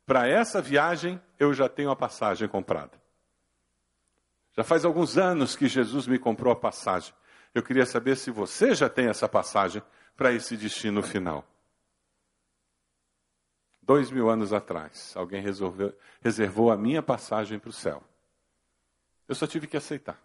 Para 0.04 0.26
essa 0.28 0.60
viagem, 0.60 1.20
eu 1.38 1.54
já 1.54 1.68
tenho 1.68 1.90
a 1.90 1.96
passagem 1.96 2.48
comprada. 2.48 3.00
Já 4.56 4.64
faz 4.64 4.84
alguns 4.84 5.16
anos 5.16 5.54
que 5.54 5.68
Jesus 5.68 6.06
me 6.06 6.18
comprou 6.18 6.52
a 6.52 6.56
passagem. 6.56 7.14
Eu 7.54 7.62
queria 7.62 7.86
saber 7.86 8.16
se 8.16 8.30
você 8.30 8.74
já 8.74 8.88
tem 8.88 9.06
essa 9.06 9.28
passagem 9.28 9.82
para 10.16 10.32
esse 10.32 10.56
destino 10.56 11.02
final. 11.02 11.44
Dois 13.90 14.08
mil 14.08 14.30
anos 14.30 14.52
atrás, 14.52 15.12
alguém 15.16 15.42
resolveu, 15.42 15.92
reservou 16.20 16.70
a 16.70 16.76
minha 16.76 17.02
passagem 17.02 17.58
para 17.58 17.70
o 17.70 17.72
céu. 17.72 18.00
Eu 19.26 19.34
só 19.34 19.48
tive 19.48 19.66
que 19.66 19.76
aceitar. 19.76 20.16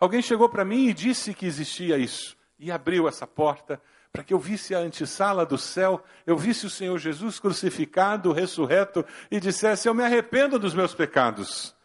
Alguém 0.00 0.22
chegou 0.22 0.48
para 0.48 0.64
mim 0.64 0.86
e 0.86 0.94
disse 0.94 1.34
que 1.34 1.44
existia 1.44 1.98
isso, 1.98 2.34
e 2.58 2.72
abriu 2.72 3.06
essa 3.06 3.26
porta 3.26 3.78
para 4.10 4.24
que 4.24 4.32
eu 4.32 4.38
visse 4.38 4.74
a 4.74 4.78
antessala 4.78 5.44
do 5.44 5.58
céu, 5.58 6.02
eu 6.26 6.34
visse 6.34 6.64
o 6.64 6.70
Senhor 6.70 6.96
Jesus 6.96 7.38
crucificado, 7.38 8.32
ressurreto, 8.32 9.04
e 9.30 9.38
dissesse: 9.38 9.86
Eu 9.86 9.92
me 9.92 10.02
arrependo 10.02 10.58
dos 10.58 10.72
meus 10.72 10.94
pecados. 10.94 11.76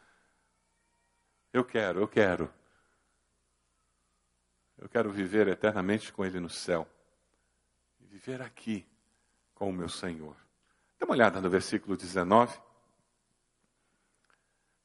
Eu 1.52 1.66
quero, 1.66 2.00
eu 2.00 2.08
quero 2.08 2.50
Eu 4.78 4.88
quero 4.88 5.12
viver 5.12 5.50
eternamente 5.50 6.14
com 6.14 6.24
Ele 6.24 6.40
no 6.40 6.50
céu. 6.50 6.88
E 8.00 8.06
viver 8.06 8.42
aqui 8.42 8.88
com 9.54 9.70
o 9.70 9.74
meu 9.74 9.90
Senhor. 9.90 10.47
Dê 11.00 11.06
uma 11.06 11.14
olhada 11.14 11.40
no 11.40 11.50
versículo 11.50 11.96
19. 11.96 12.58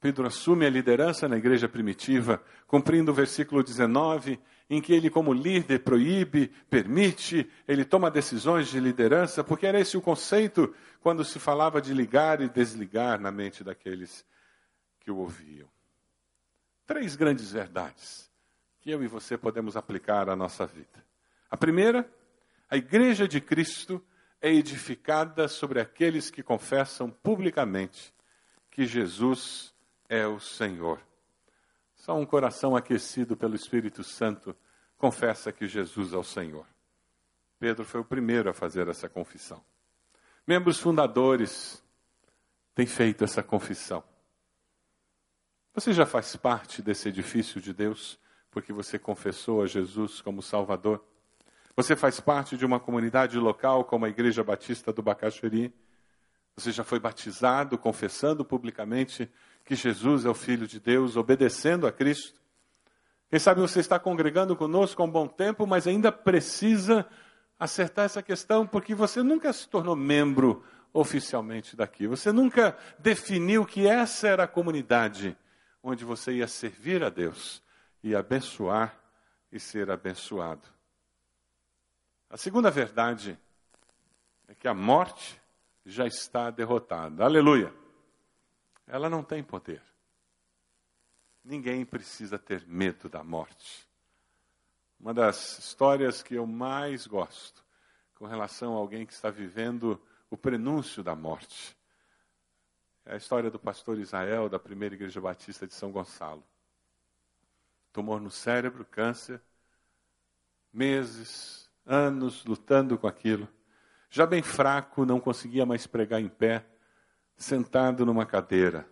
Pedro 0.01 0.27
assume 0.27 0.67
a 0.67 0.71
liderança 0.71 1.29
na 1.29 1.37
igreja 1.37 1.69
primitiva, 1.69 2.43
cumprindo 2.67 3.13
o 3.13 3.15
versículo 3.15 3.63
19, 3.63 4.39
em 4.69 4.81
que 4.81 4.93
ele, 4.93 5.09
como 5.09 5.33
líder, 5.33 5.79
proíbe, 5.81 6.49
permite, 6.69 7.49
ele 7.69 7.85
toma 7.85 8.11
decisões 8.11 8.69
de 8.69 8.81
liderança, 8.81 9.45
porque 9.45 9.67
era 9.67 9.79
esse 9.79 9.97
o 9.97 10.03
conceito 10.03 10.75
quando 11.01 11.25
se 11.25 11.39
falava 11.39 11.81
de 11.81 11.95
ligar 11.95 12.41
e 12.41 12.49
desligar 12.49 13.21
na 13.21 13.31
mente 13.31 13.63
daqueles 13.63 14.27
que 14.99 15.11
o 15.11 15.19
ouviam. 15.19 15.69
Três 16.85 17.15
grandes 17.15 17.53
verdades 17.53 18.31
que 18.81 18.91
eu 18.91 19.05
e 19.05 19.07
você 19.07 19.39
podemos 19.39 19.77
aplicar 19.77 20.29
à 20.29 20.35
nossa 20.35 20.67
vida. 20.67 21.05
A 21.49 21.57
primeira, 21.57 22.11
a 22.69 22.77
igreja 22.77 23.29
de 23.29 23.41
Cristo 23.41 24.05
é 24.43 24.53
edificada 24.53 25.47
sobre 25.47 25.81
aqueles 25.81 26.29
que 26.29 26.43
confessam 26.43 27.09
publicamente 27.09 28.13
que 28.69 28.85
Jesus 28.85 29.73
é 30.09 30.27
o 30.27 30.41
Senhor. 30.41 31.01
Só 31.95 32.19
um 32.19 32.27
coração 32.27 32.75
aquecido 32.75 33.37
pelo 33.37 33.55
Espírito 33.55 34.03
Santo 34.03 34.57
confessa 34.99 35.53
que 35.53 35.69
Jesus 35.69 36.13
é 36.13 36.17
o 36.17 36.25
Senhor. 36.25 36.67
Pedro 37.61 37.85
foi 37.85 38.01
o 38.01 38.05
primeiro 38.05 38.51
a 38.51 38.53
fazer 38.53 38.89
essa 38.89 39.09
confissão. 39.09 39.65
Membros 40.45 40.81
fundadores 40.81 41.81
têm 42.75 42.87
feito 42.87 43.23
essa 43.23 43.45
confissão. 43.45 44.03
Você 45.73 45.93
já 45.93 46.05
faz 46.05 46.35
parte 46.35 46.83
desse 46.83 47.09
edifício 47.09 47.61
de 47.61 47.73
Deus 47.73 48.19
porque 48.51 48.73
você 48.73 48.99
confessou 48.99 49.63
a 49.63 49.67
Jesus 49.67 50.21
como 50.21 50.43
Salvador? 50.43 51.12
Você 51.75 51.97
faz 51.97 52.21
parte 52.21 52.57
de 52.57 52.67
uma 52.67 52.79
comunidade 52.79 53.39
local 53.39 53.85
como 53.85 54.05
a 54.05 54.09
Igreja 54.09 54.45
Batista 54.45 54.93
do 54.93 55.03
Bacaxeri? 55.03 55.73
Você 56.55 56.71
já 56.71 56.85
foi 56.85 57.01
batizado, 57.01 57.79
confessando 57.79 58.45
publicamente 58.45 59.31
que 59.65 59.75
Jesus 59.75 60.27
é 60.27 60.29
o 60.29 60.35
Filho 60.35 60.67
de 60.67 60.79
Deus, 60.79 61.17
obedecendo 61.17 61.87
a 61.87 61.93
Cristo. 61.93 62.39
Quem 63.31 63.39
sabe 63.39 63.63
você 63.63 63.81
está 63.81 63.99
congregando 63.99 64.55
conosco 64.55 65.01
há 65.01 65.07
um 65.07 65.11
bom 65.11 65.27
tempo, 65.27 65.67
mas 65.67 65.87
ainda 65.87 66.13
precisa 66.13 67.07
acertar 67.59 68.05
essa 68.05 68.23
questão, 68.23 68.67
porque 68.67 68.95
você 68.95 69.23
nunca 69.23 69.51
se 69.51 69.67
tornou 69.67 69.97
membro 69.97 70.63
oficialmente 70.93 71.75
daqui. 71.75 72.07
Você 72.07 72.33
nunca 72.33 72.77
definiu 72.99 73.65
que 73.65 73.87
essa 73.87 74.29
era 74.29 74.45
a 74.45 74.49
comunidade 74.49 75.35
onde 75.83 76.05
você 76.05 76.33
ia 76.33 76.47
servir 76.47 77.03
a 77.03 77.09
Deus 77.09 77.63
e 78.03 78.15
abençoar 78.15 78.95
e 79.51 79.59
ser 79.59 79.91
abençoado. 79.91 80.69
A 82.33 82.37
segunda 82.37 82.73
verdade 82.73 83.39
é 84.49 84.55
que 84.55 84.67
a 84.67 84.75
morte 84.75 85.41
já 85.87 86.07
está 86.07 86.51
derrotada. 86.51 87.25
Aleluia! 87.25 87.73
ela 88.87 89.09
não 89.09 89.23
tem 89.23 89.43
poder. 89.43 89.83
Ninguém 91.45 91.85
precisa 91.85 92.39
ter 92.39 92.67
medo 92.67 93.09
da 93.09 93.23
morte. 93.23 93.89
Uma 94.99 95.13
das 95.13 95.59
histórias 95.59 96.23
que 96.23 96.35
eu 96.35 96.47
mais 96.47 97.07
gosto 97.07 97.65
com 98.15 98.27
relação 98.27 98.75
a 98.75 98.79
alguém 98.79 99.05
que 99.05 99.13
está 99.13 99.31
vivendo 99.31 100.01
o 100.31 100.37
prenúncio 100.37 101.03
da 101.03 101.15
morte 101.15 101.77
é 103.05 103.15
a 103.15 103.17
história 103.17 103.51
do 103.51 103.59
pastor 103.59 103.99
Israel 103.99 104.49
da 104.49 104.59
primeira 104.59 104.95
igreja 104.95 105.21
batista 105.21 105.67
de 105.67 105.75
São 105.75 105.93
Gonçalo. 105.93 106.43
Tumor 107.93 108.23
no 108.23 108.31
cérebro, 108.31 108.85
câncer, 108.85 109.43
meses, 110.73 111.62
anos 111.87 112.45
lutando 112.45 112.99
com 112.99 113.07
aquilo. 113.07 113.49
Já 114.11 114.27
bem 114.27 114.43
fraco, 114.43 115.05
não 115.05 115.19
conseguia 115.19 115.65
mais 115.65 115.87
pregar 115.87 116.21
em 116.21 116.29
pé 116.29 116.67
sentado 117.37 118.05
numa 118.05 118.27
cadeira. 118.27 118.87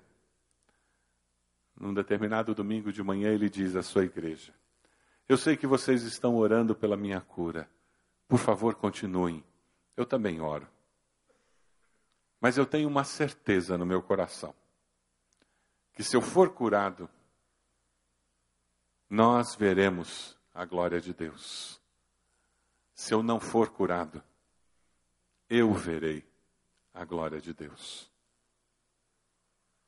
Num 1.79 1.94
determinado 1.94 2.55
domingo 2.55 2.92
de 2.92 3.03
manhã, 3.03 3.33
ele 3.33 3.48
diz 3.48 3.76
à 3.76 3.83
sua 3.83 4.05
igreja: 4.05 4.55
Eu 5.29 5.37
sei 5.37 5.57
que 5.57 5.66
vocês 5.66 6.03
estão 6.03 6.37
orando 6.37 6.74
pela 6.74 6.96
minha 6.96 7.20
cura. 7.20 7.68
Por 8.29 8.38
favor, 8.38 8.74
continuem. 8.74 9.42
Eu 9.96 10.05
também 10.05 10.40
oro. 10.40 10.68
Mas 12.40 12.57
eu 12.57 12.64
tenho 12.64 12.88
uma 12.88 13.05
certeza 13.05 13.76
no 13.76 13.87
meu 13.87 14.03
coração: 14.03 14.55
que 15.94 16.03
se 16.03 16.16
eu 16.16 16.20
for 16.20 16.50
curado, 16.50 17.09
nós 19.09 19.55
veremos 19.55 20.38
a 20.55 20.64
glória 20.64 21.00
de 21.00 21.12
Deus. 21.12 21.80
Se 23.01 23.15
eu 23.15 23.23
não 23.23 23.41
for 23.41 23.71
curado, 23.71 24.23
eu 25.49 25.73
verei 25.73 26.23
a 26.93 27.03
glória 27.03 27.41
de 27.41 27.55
Deus. 27.55 28.13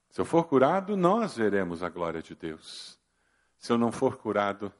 Se 0.08 0.18
eu 0.18 0.24
for 0.24 0.44
curado, 0.44 0.96
nós 0.96 1.36
veremos 1.36 1.82
a 1.82 1.90
glória 1.90 2.22
de 2.22 2.34
Deus. 2.34 2.98
Se 3.58 3.70
eu 3.70 3.76
não 3.76 3.92
for 3.92 4.16
curado, 4.16 4.72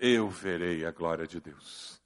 eu 0.00 0.28
verei 0.28 0.84
a 0.84 0.90
glória 0.90 1.28
de 1.28 1.40
Deus. 1.40 2.02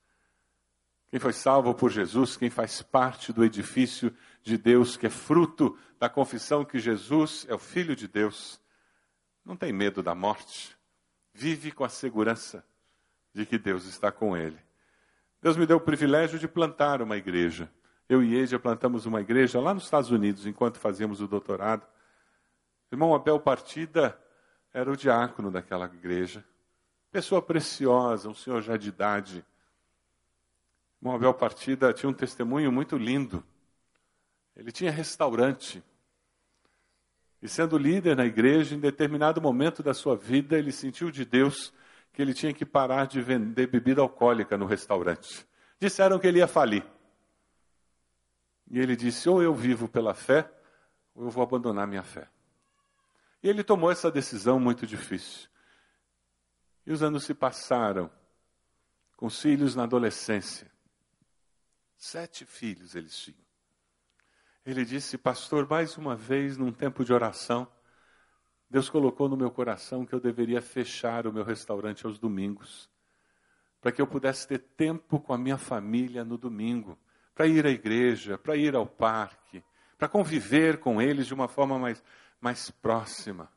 Quem 1.08 1.18
foi 1.18 1.32
salvo 1.32 1.74
por 1.74 1.90
Jesus, 1.90 2.36
quem 2.36 2.50
faz 2.50 2.82
parte 2.82 3.32
do 3.32 3.42
edifício 3.42 4.14
de 4.42 4.58
Deus, 4.58 4.98
que 4.98 5.06
é 5.06 5.10
fruto 5.10 5.78
da 5.98 6.10
confissão 6.10 6.62
que 6.62 6.78
Jesus 6.78 7.46
é 7.48 7.54
o 7.54 7.58
Filho 7.58 7.96
de 7.96 8.06
Deus, 8.06 8.60
não 9.42 9.56
tem 9.56 9.72
medo 9.72 10.02
da 10.02 10.14
morte, 10.14 10.76
vive 11.32 11.72
com 11.72 11.84
a 11.84 11.88
segurança 11.88 12.62
de 13.32 13.46
que 13.46 13.56
Deus 13.56 13.86
está 13.86 14.12
com 14.12 14.36
ele. 14.36 14.62
Deus 15.44 15.58
me 15.58 15.66
deu 15.66 15.76
o 15.76 15.80
privilégio 15.80 16.38
de 16.38 16.48
plantar 16.48 17.02
uma 17.02 17.18
igreja. 17.18 17.70
Eu 18.08 18.22
e 18.22 18.34
Edia 18.34 18.58
plantamos 18.58 19.04
uma 19.04 19.20
igreja 19.20 19.60
lá 19.60 19.74
nos 19.74 19.84
Estados 19.84 20.10
Unidos, 20.10 20.46
enquanto 20.46 20.78
fazíamos 20.78 21.20
o 21.20 21.28
doutorado. 21.28 21.86
Irmão 22.90 23.14
Abel 23.14 23.38
Partida 23.38 24.18
era 24.72 24.90
o 24.90 24.96
diácono 24.96 25.50
daquela 25.50 25.84
igreja. 25.84 26.42
Pessoa 27.12 27.42
preciosa, 27.42 28.26
um 28.26 28.34
senhor 28.34 28.62
já 28.62 28.78
de 28.78 28.88
idade. 28.88 29.44
Irmão 30.98 31.14
Abel 31.14 31.34
Partida 31.34 31.92
tinha 31.92 32.08
um 32.08 32.14
testemunho 32.14 32.72
muito 32.72 32.96
lindo. 32.96 33.44
Ele 34.56 34.72
tinha 34.72 34.90
restaurante. 34.90 35.84
E 37.42 37.48
sendo 37.50 37.76
líder 37.76 38.16
na 38.16 38.24
igreja, 38.24 38.74
em 38.74 38.80
determinado 38.80 39.42
momento 39.42 39.82
da 39.82 39.92
sua 39.92 40.16
vida, 40.16 40.58
ele 40.58 40.72
sentiu 40.72 41.10
de 41.10 41.22
Deus 41.22 41.70
que 42.14 42.22
ele 42.22 42.32
tinha 42.32 42.54
que 42.54 42.64
parar 42.64 43.06
de 43.06 43.20
vender 43.20 43.66
bebida 43.66 44.00
alcoólica 44.00 44.56
no 44.56 44.66
restaurante. 44.66 45.46
Disseram 45.80 46.18
que 46.18 46.28
ele 46.28 46.38
ia 46.38 46.46
falir. 46.46 46.86
E 48.70 48.78
ele 48.78 48.94
disse: 48.94 49.28
ou 49.28 49.42
eu 49.42 49.52
vivo 49.52 49.88
pela 49.88 50.14
fé, 50.14 50.48
ou 51.12 51.24
eu 51.24 51.30
vou 51.30 51.42
abandonar 51.42 51.86
minha 51.88 52.04
fé. 52.04 52.28
E 53.42 53.48
ele 53.48 53.64
tomou 53.64 53.90
essa 53.90 54.10
decisão 54.10 54.60
muito 54.60 54.86
difícil. 54.86 55.50
E 56.86 56.92
os 56.92 57.02
anos 57.02 57.24
se 57.24 57.34
passaram, 57.34 58.10
com 59.16 59.26
os 59.26 59.40
filhos 59.40 59.74
na 59.74 59.82
adolescência. 59.82 60.70
Sete 61.96 62.44
filhos 62.44 62.94
eles 62.94 63.18
tinham. 63.18 63.44
Ele 64.64 64.84
disse, 64.84 65.18
pastor, 65.18 65.68
mais 65.68 65.98
uma 65.98 66.14
vez, 66.14 66.56
num 66.56 66.72
tempo 66.72 67.04
de 67.04 67.12
oração, 67.12 67.66
Deus 68.70 68.88
colocou 68.88 69.28
no 69.28 69.36
meu 69.36 69.50
coração 69.50 70.04
que 70.04 70.14
eu 70.14 70.20
deveria 70.20 70.60
fechar 70.60 71.26
o 71.26 71.32
meu 71.32 71.44
restaurante 71.44 72.06
aos 72.06 72.18
domingos, 72.18 72.90
para 73.80 73.92
que 73.92 74.00
eu 74.00 74.06
pudesse 74.06 74.48
ter 74.48 74.58
tempo 74.58 75.20
com 75.20 75.32
a 75.32 75.38
minha 75.38 75.58
família 75.58 76.24
no 76.24 76.38
domingo, 76.38 76.98
para 77.34 77.46
ir 77.46 77.66
à 77.66 77.70
igreja, 77.70 78.38
para 78.38 78.56
ir 78.56 78.74
ao 78.74 78.86
parque, 78.86 79.62
para 79.98 80.08
conviver 80.08 80.78
com 80.78 81.00
eles 81.00 81.26
de 81.26 81.34
uma 81.34 81.48
forma 81.48 81.78
mais 81.78 82.02
mais 82.44 82.70
próxima. 82.70 83.50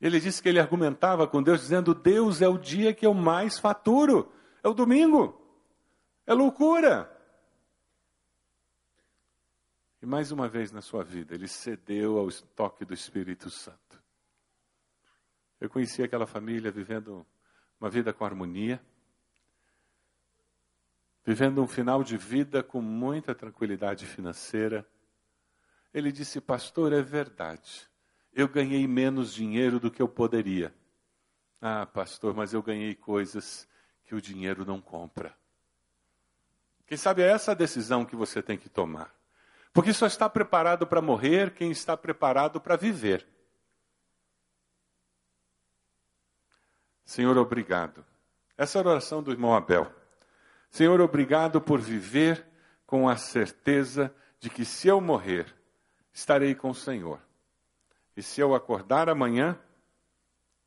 Ele 0.00 0.18
disse 0.18 0.42
que 0.42 0.48
ele 0.48 0.58
argumentava 0.58 1.28
com 1.28 1.42
Deus, 1.42 1.60
dizendo: 1.60 1.94
Deus 1.94 2.40
é 2.40 2.48
o 2.48 2.56
dia 2.56 2.94
que 2.94 3.04
eu 3.04 3.12
mais 3.12 3.58
faturo, 3.58 4.32
é 4.62 4.68
o 4.68 4.72
domingo, 4.72 5.38
é 6.26 6.32
loucura. 6.32 7.14
E 10.00 10.06
mais 10.06 10.30
uma 10.30 10.48
vez 10.48 10.70
na 10.70 10.80
sua 10.80 11.02
vida, 11.02 11.34
ele 11.34 11.48
cedeu 11.48 12.18
ao 12.18 12.30
toque 12.54 12.84
do 12.84 12.94
Espírito 12.94 13.50
Santo. 13.50 14.02
Eu 15.60 15.68
conheci 15.68 16.02
aquela 16.02 16.26
família 16.26 16.70
vivendo 16.70 17.26
uma 17.80 17.90
vida 17.90 18.12
com 18.12 18.24
harmonia, 18.24 18.80
vivendo 21.24 21.62
um 21.62 21.66
final 21.66 22.02
de 22.04 22.16
vida 22.16 22.62
com 22.62 22.80
muita 22.80 23.34
tranquilidade 23.34 24.06
financeira 24.06 24.86
ele 25.92 26.12
disse, 26.12 26.40
pastor, 26.40 26.92
é 26.92 27.02
verdade. 27.02 27.88
Eu 28.32 28.48
ganhei 28.48 28.86
menos 28.86 29.32
dinheiro 29.32 29.80
do 29.80 29.90
que 29.90 30.02
eu 30.02 30.08
poderia. 30.08 30.74
Ah, 31.60 31.86
pastor, 31.86 32.34
mas 32.34 32.52
eu 32.52 32.62
ganhei 32.62 32.94
coisas 32.94 33.66
que 34.04 34.14
o 34.14 34.20
dinheiro 34.20 34.64
não 34.64 34.80
compra. 34.80 35.36
Quem 36.86 36.96
sabe 36.96 37.22
é 37.22 37.28
essa 37.28 37.52
a 37.52 37.54
decisão 37.54 38.04
que 38.04 38.16
você 38.16 38.42
tem 38.42 38.56
que 38.56 38.68
tomar. 38.68 39.12
Porque 39.78 39.92
só 39.92 40.08
está 40.08 40.28
preparado 40.28 40.88
para 40.88 41.00
morrer 41.00 41.54
quem 41.54 41.70
está 41.70 41.96
preparado 41.96 42.60
para 42.60 42.74
viver. 42.74 43.24
Senhor, 47.04 47.38
obrigado. 47.38 48.04
Essa 48.56 48.80
era 48.80 48.88
a 48.88 48.90
oração 48.90 49.22
do 49.22 49.30
irmão 49.30 49.54
Abel. 49.54 49.88
Senhor, 50.68 51.00
obrigado 51.00 51.60
por 51.60 51.80
viver 51.80 52.44
com 52.84 53.08
a 53.08 53.14
certeza 53.16 54.12
de 54.40 54.50
que 54.50 54.64
se 54.64 54.88
eu 54.88 55.00
morrer, 55.00 55.46
estarei 56.12 56.56
com 56.56 56.70
o 56.70 56.74
Senhor. 56.74 57.20
E 58.16 58.22
se 58.22 58.40
eu 58.40 58.56
acordar 58.56 59.08
amanhã, 59.08 59.56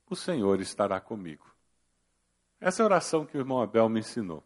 o 0.10 0.16
Senhor 0.16 0.62
estará 0.62 1.02
comigo. 1.02 1.54
Essa 2.62 2.82
é 2.82 2.84
a 2.84 2.86
oração 2.86 3.26
que 3.26 3.38
o 3.38 3.42
irmão 3.42 3.62
Abel 3.62 3.90
me 3.90 4.00
ensinou. 4.00 4.42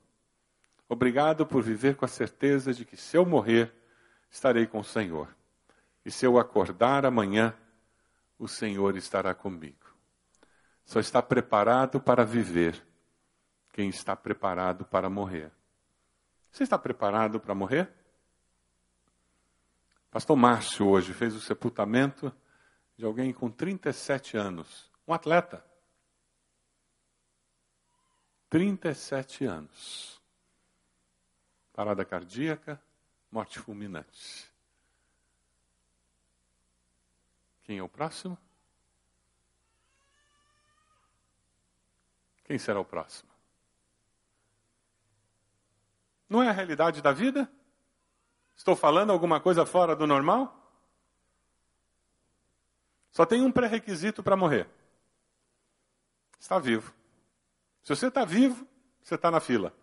Obrigado 0.89 1.45
por 1.45 1.61
viver 1.61 1.95
com 1.95 2.05
a 2.05 2.07
certeza 2.07 2.73
de 2.73 2.83
que 2.83 2.97
se 2.97 3.15
eu 3.15 3.27
morrer, 3.27 3.71
estarei 4.35 4.67
com 4.67 4.79
o 4.79 4.83
Senhor. 4.83 5.33
E 6.03 6.11
se 6.11 6.25
eu 6.25 6.37
acordar 6.37 7.05
amanhã, 7.05 7.57
o 8.37 8.49
Senhor 8.49 8.97
estará 8.97 9.33
comigo. 9.33 9.95
Só 10.83 10.99
está 10.99 11.21
preparado 11.21 12.01
para 12.01 12.25
viver 12.25 12.85
quem 13.71 13.87
está 13.87 14.13
preparado 14.13 14.83
para 14.83 15.09
morrer. 15.09 15.51
Você 16.51 16.63
está 16.63 16.77
preparado 16.77 17.39
para 17.39 17.55
morrer? 17.55 17.89
Pastor 20.11 20.35
Márcio 20.35 20.85
hoje 20.85 21.13
fez 21.13 21.33
o 21.33 21.39
sepultamento 21.39 22.31
de 22.97 23.05
alguém 23.05 23.31
com 23.31 23.49
37 23.49 24.35
anos, 24.35 24.91
um 25.07 25.13
atleta. 25.13 25.65
37 28.49 29.45
anos. 29.45 30.21
Parada 31.73 32.03
cardíaca, 32.05 32.81
morte 33.35 33.59
fulminante. 33.59 34.49
Quem 37.63 37.79
é 37.79 37.83
o 37.83 37.89
próximo? 37.89 38.37
Quem 42.45 42.57
será 42.57 42.79
o 42.79 42.85
próximo? 42.85 43.29
Não 46.29 46.41
é 46.41 46.47
a 46.47 46.53
realidade 46.53 47.01
da 47.01 47.11
vida? 47.11 47.51
Estou 48.55 48.73
falando 48.73 49.11
alguma 49.11 49.41
coisa 49.41 49.65
fora 49.65 49.97
do 49.97 50.07
normal? 50.07 50.71
Só 53.11 53.25
tem 53.25 53.41
um 53.41 53.51
pré-requisito 53.51 54.23
para 54.23 54.37
morrer: 54.37 54.65
está 56.39 56.57
vivo. 56.57 56.95
Se 57.83 57.93
você 57.93 58.07
está 58.07 58.23
vivo, 58.23 58.65
você 59.03 59.15
está 59.15 59.29
na 59.29 59.41
fila. 59.41 59.75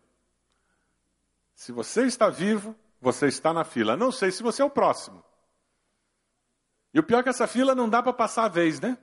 Se 1.54 1.70
você 1.70 2.06
está 2.06 2.30
vivo, 2.30 2.74
você 3.02 3.26
está 3.26 3.52
na 3.52 3.64
fila. 3.64 3.96
Não 3.96 4.12
sei 4.12 4.30
se 4.30 4.44
você 4.44 4.62
é 4.62 4.64
o 4.64 4.70
próximo. 4.70 5.24
E 6.94 7.00
o 7.00 7.02
pior 7.02 7.18
é 7.18 7.22
que 7.24 7.28
essa 7.28 7.48
fila 7.48 7.74
não 7.74 7.88
dá 7.88 8.00
para 8.00 8.12
passar 8.12 8.44
a 8.44 8.48
vez, 8.48 8.80
né? 8.80 8.96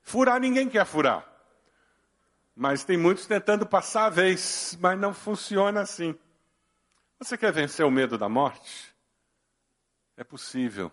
Furar 0.00 0.40
ninguém 0.40 0.68
quer 0.68 0.86
furar. 0.86 1.26
Mas 2.54 2.84
tem 2.84 2.96
muitos 2.96 3.26
tentando 3.26 3.66
passar 3.66 4.06
a 4.06 4.10
vez, 4.10 4.78
mas 4.80 4.98
não 4.98 5.12
funciona 5.12 5.80
assim. 5.80 6.16
Você 7.18 7.36
quer 7.36 7.52
vencer 7.52 7.84
o 7.84 7.90
medo 7.90 8.16
da 8.16 8.28
morte? 8.28 8.94
É 10.16 10.22
possível. 10.22 10.92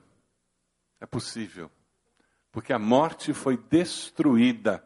É 0.99 1.05
possível. 1.05 1.69
Porque 2.51 2.73
a 2.73 2.79
morte 2.79 3.31
foi 3.31 3.57
destruída 3.57 4.83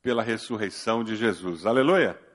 pela 0.00 0.22
ressurreição 0.22 1.02
de 1.02 1.16
Jesus. 1.16 1.66
Aleluia! 1.66 2.25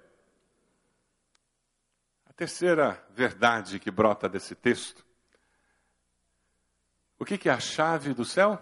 Terceira 2.41 2.99
verdade 3.11 3.77
que 3.77 3.91
brota 3.91 4.27
desse 4.27 4.55
texto. 4.55 5.05
O 7.19 7.23
que 7.23 7.47
é 7.47 7.51
a 7.51 7.59
chave 7.59 8.15
do 8.15 8.25
céu? 8.25 8.59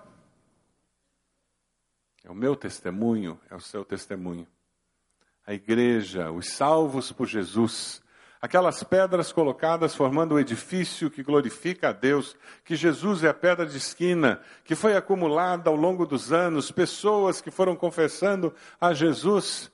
É 2.21 2.29
o 2.29 2.35
meu 2.35 2.57
testemunho, 2.57 3.39
é 3.49 3.55
o 3.55 3.61
seu 3.61 3.85
testemunho 3.85 4.45
a 5.47 5.53
igreja, 5.53 6.29
os 6.29 6.49
salvos 6.49 7.13
por 7.13 7.25
Jesus, 7.25 8.03
aquelas 8.41 8.83
pedras 8.83 9.31
colocadas 9.31 9.95
formando 9.95 10.35
o 10.35 10.39
edifício 10.41 11.09
que 11.09 11.23
glorifica 11.23 11.87
a 11.87 11.93
Deus, 11.93 12.35
que 12.65 12.75
Jesus 12.75 13.23
é 13.23 13.29
a 13.29 13.33
pedra 13.33 13.65
de 13.65 13.77
esquina, 13.77 14.41
que 14.65 14.75
foi 14.75 14.97
acumulada 14.97 15.69
ao 15.69 15.75
longo 15.77 16.05
dos 16.05 16.33
anos, 16.33 16.69
pessoas 16.69 17.39
que 17.39 17.49
foram 17.49 17.77
confessando 17.77 18.53
a 18.77 18.93
Jesus. 18.93 19.71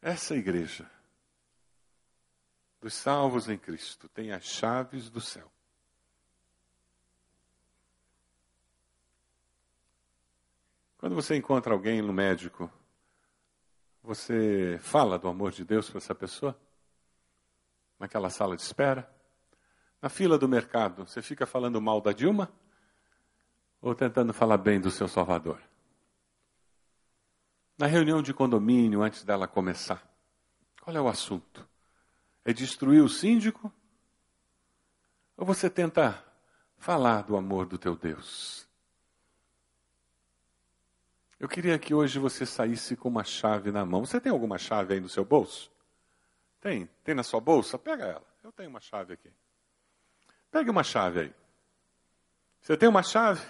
Essa 0.00 0.34
igreja 0.34 0.90
dos 2.82 2.94
salvos 2.94 3.48
em 3.48 3.56
Cristo 3.56 4.08
tem 4.08 4.32
as 4.32 4.42
chaves 4.42 5.08
do 5.08 5.20
céu. 5.20 5.48
Quando 10.98 11.14
você 11.14 11.36
encontra 11.36 11.72
alguém 11.72 12.02
no 12.02 12.12
médico, 12.12 12.70
você 14.02 14.78
fala 14.82 15.16
do 15.16 15.28
amor 15.28 15.52
de 15.52 15.64
Deus 15.64 15.88
para 15.88 15.98
essa 15.98 16.14
pessoa? 16.14 16.58
Naquela 18.00 18.30
sala 18.30 18.56
de 18.56 18.62
espera? 18.62 19.08
Na 20.00 20.08
fila 20.08 20.36
do 20.36 20.48
mercado, 20.48 21.06
você 21.06 21.22
fica 21.22 21.46
falando 21.46 21.80
mal 21.80 22.00
da 22.00 22.12
Dilma? 22.12 22.52
Ou 23.80 23.94
tentando 23.94 24.32
falar 24.32 24.58
bem 24.58 24.80
do 24.80 24.90
seu 24.90 25.06
Salvador? 25.06 25.60
Na 27.78 27.86
reunião 27.86 28.20
de 28.20 28.34
condomínio, 28.34 29.02
antes 29.02 29.24
dela 29.24 29.46
começar, 29.46 30.02
qual 30.80 30.96
é 30.96 31.00
o 31.00 31.08
assunto? 31.08 31.71
É 32.44 32.52
destruir 32.52 33.02
o 33.02 33.08
síndico? 33.08 33.72
Ou 35.36 35.46
você 35.46 35.70
tenta 35.70 36.24
falar 36.76 37.22
do 37.22 37.36
amor 37.36 37.66
do 37.66 37.78
teu 37.78 37.96
Deus? 37.96 38.68
Eu 41.38 41.48
queria 41.48 41.78
que 41.78 41.92
hoje 41.92 42.18
você 42.20 42.46
saísse 42.46 42.94
com 42.94 43.08
uma 43.08 43.24
chave 43.24 43.72
na 43.72 43.84
mão. 43.84 44.06
Você 44.06 44.20
tem 44.20 44.30
alguma 44.30 44.58
chave 44.58 44.94
aí 44.94 45.00
no 45.00 45.08
seu 45.08 45.24
bolso? 45.24 45.72
Tem? 46.60 46.86
Tem 47.02 47.14
na 47.14 47.24
sua 47.24 47.40
bolsa? 47.40 47.76
Pega 47.76 48.04
ela. 48.04 48.24
Eu 48.44 48.52
tenho 48.52 48.70
uma 48.70 48.80
chave 48.80 49.14
aqui. 49.14 49.32
Pegue 50.52 50.70
uma 50.70 50.84
chave 50.84 51.20
aí. 51.20 51.34
Você 52.60 52.76
tem 52.76 52.88
uma 52.88 53.02
chave? 53.02 53.44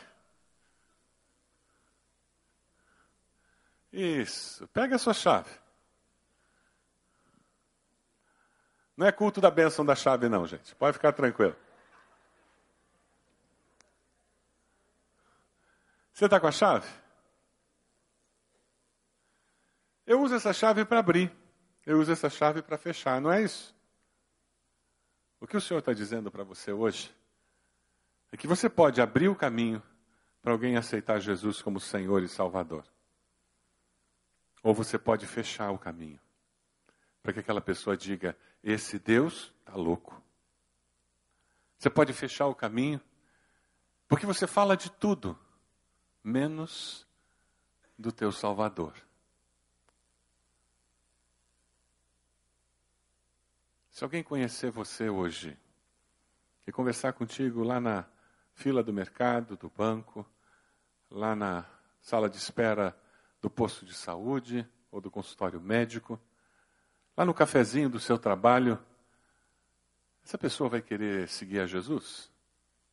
Isso. 3.93 4.67
Pega 4.69 4.97
a 4.97 4.99
sua 4.99 5.13
chave. 5.13 5.51
Não 9.03 9.09
é 9.09 9.11
culto 9.11 9.41
da 9.41 9.51
bênção 9.51 9.85
da 9.85 9.97
chave, 9.97 10.29
não, 10.29 10.47
gente. 10.47 10.77
Pode 10.77 10.93
ficar 10.93 11.13
tranquilo. 11.13 11.57
Você 16.13 16.27
está 16.27 16.39
com 16.39 16.47
a 16.47 16.53
chave? 16.53 16.87
Eu 20.07 20.21
uso 20.23 20.37
essa 20.37 20.53
chave 20.53 20.85
para 20.85 21.01
abrir, 21.01 21.37
eu 21.85 21.99
uso 21.99 22.13
essa 22.13 22.31
chave 22.31 22.63
para 22.63 22.79
fechar, 22.79 23.21
não 23.21 23.33
é 23.33 23.43
isso? 23.43 23.75
O 25.41 25.49
que 25.49 25.57
o 25.57 25.61
Senhor 25.61 25.81
está 25.81 25.93
dizendo 25.93 26.31
para 26.31 26.45
você 26.45 26.71
hoje 26.71 27.13
é 28.31 28.37
que 28.37 28.47
você 28.47 28.69
pode 28.69 29.01
abrir 29.01 29.29
o 29.29 29.35
caminho 29.35 29.83
para 30.41 30.53
alguém 30.53 30.77
aceitar 30.77 31.19
Jesus 31.19 31.61
como 31.61 31.81
Senhor 31.81 32.23
e 32.23 32.29
Salvador. 32.29 32.85
Ou 34.63 34.73
você 34.73 34.97
pode 34.97 35.27
fechar 35.27 35.73
o 35.73 35.79
caminho 35.79 36.21
para 37.21 37.33
que 37.33 37.41
aquela 37.41 37.61
pessoa 37.61 37.97
diga: 37.97 38.37
Esse 38.63 38.99
Deus 38.99 39.53
está 39.61 39.75
louco. 39.75 40.23
Você 41.79 41.91
pode 41.91 42.13
fechar 42.13 42.47
o 42.47 42.55
caminho 42.55 43.01
porque 44.09 44.27
você 44.27 44.47
fala 44.47 44.77
de 44.77 44.91
tudo, 44.91 45.39
menos 46.23 47.07
do 47.99 48.13
teu 48.13 48.31
Salvador. 48.31 48.95
Se 53.91 54.05
alguém 54.05 54.23
conhecer 54.23 54.71
você 54.71 55.09
hoje 55.09 55.59
e 56.67 56.73
conversar 56.73 57.13
contigo 57.15 57.63
lá 57.63 57.81
na 57.81 58.07
fila 58.55 58.83
do 58.83 58.93
mercado, 58.93 59.57
do 59.57 59.71
banco, 59.71 60.27
lá 61.11 61.35
na 61.35 61.65
sala 62.01 62.29
de 62.29 62.37
espera 62.37 62.97
do 63.41 63.51
posto 63.51 63.85
de 63.85 63.95
saúde 63.95 64.67
ou 64.91 65.01
do 65.01 65.11
consultório 65.11 65.61
médico, 65.61 66.21
lá 67.17 67.25
no 67.25 67.35
cafezinho 67.35 67.89
do 67.89 68.01
seu 68.01 68.19
trabalho, 68.19 68.79
essa 70.25 70.39
pessoa 70.39 70.71
vai 70.71 70.83
querer 70.83 71.29
seguir 71.29 71.61
a 71.61 71.67
Jesus 71.67 72.31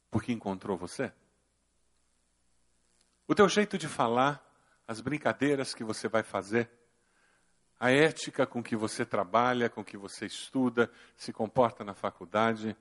porque 0.09 0.31
encontrou 0.31 0.77
você? 0.77 1.11
O 3.27 3.35
teu 3.35 3.47
jeito 3.47 3.77
de 3.77 3.87
falar, 3.87 4.43
as 4.87 4.99
brincadeiras 5.01 5.73
que 5.73 5.83
você 5.83 6.07
vai 6.07 6.23
fazer, 6.23 6.69
a 7.79 7.91
ética 7.91 8.45
com 8.45 8.61
que 8.61 8.75
você 8.75 9.05
trabalha, 9.05 9.69
com 9.69 9.83
que 9.83 9.95
você 9.95 10.25
estuda, 10.25 10.91
se 11.15 11.31
comporta 11.31 11.83
na 11.83 11.93
faculdade, 11.93 12.75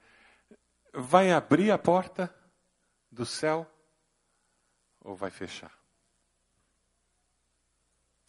vai 0.93 1.31
abrir 1.31 1.71
a 1.71 1.79
porta 1.79 2.35
do 3.11 3.25
céu 3.25 3.71
ou 5.01 5.15
vai 5.15 5.31
fechar? 5.31 5.73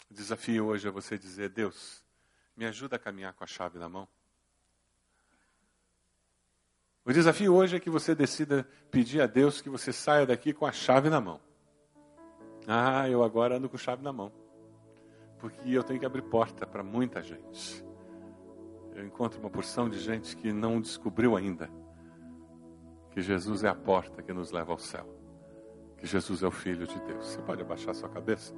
O 0.10 0.14
desafio 0.14 0.68
hoje 0.68 0.88
é 0.88 0.92
você 0.92 1.18
dizer: 1.18 1.50
Deus, 1.50 2.04
me 2.60 2.66
ajuda 2.66 2.98
a 2.98 3.00
caminhar 3.00 3.32
com 3.32 3.42
a 3.42 3.48
chave 3.48 3.80
na 3.80 3.88
mão. 3.88 4.06
O 7.06 7.14
desafio 7.14 7.56
hoje 7.56 7.78
é 7.78 7.80
que 7.80 7.90
você 7.90 8.14
decida 8.14 8.68
pedir 8.92 9.22
a 9.22 9.28
Deus 9.28 9.62
que 9.62 9.70
você 9.70 9.94
saia 9.94 10.26
daqui 10.26 10.52
com 10.52 10.66
a 10.66 10.72
chave 10.74 11.10
na 11.10 11.22
mão. 11.22 11.40
Ah, 12.68 13.10
eu 13.10 13.24
agora 13.24 13.56
ando 13.56 13.70
com 13.70 13.78
chave 13.78 14.04
na 14.04 14.12
mão. 14.12 14.30
porque 15.40 15.72
eu 15.72 15.82
tenho 15.86 16.02
que 16.02 16.06
abrir 16.06 16.24
porta 16.24 16.68
para 16.68 16.84
muita 16.84 17.24
gente. 17.24 17.82
Eu 18.94 19.06
encontro 19.06 19.40
uma 19.40 19.50
porção 19.50 19.88
de 19.88 19.98
gente 19.98 20.36
que 20.36 20.52
não 20.52 20.82
descobriu 20.82 21.38
ainda 21.38 21.70
que 23.12 23.22
Jesus 23.22 23.64
é 23.64 23.70
a 23.70 23.76
porta 23.76 24.22
que 24.22 24.34
nos 24.34 24.52
leva 24.52 24.74
ao 24.74 24.78
céu, 24.78 25.08
que 25.98 26.06
Jesus 26.06 26.44
é 26.44 26.48
o 26.48 26.52
Filho 26.52 26.86
de 26.86 27.00
Deus. 27.04 27.26
Você 27.26 27.42
pode 27.42 27.62
abaixar 27.62 27.96
sua 27.96 28.10
cabeça? 28.10 28.54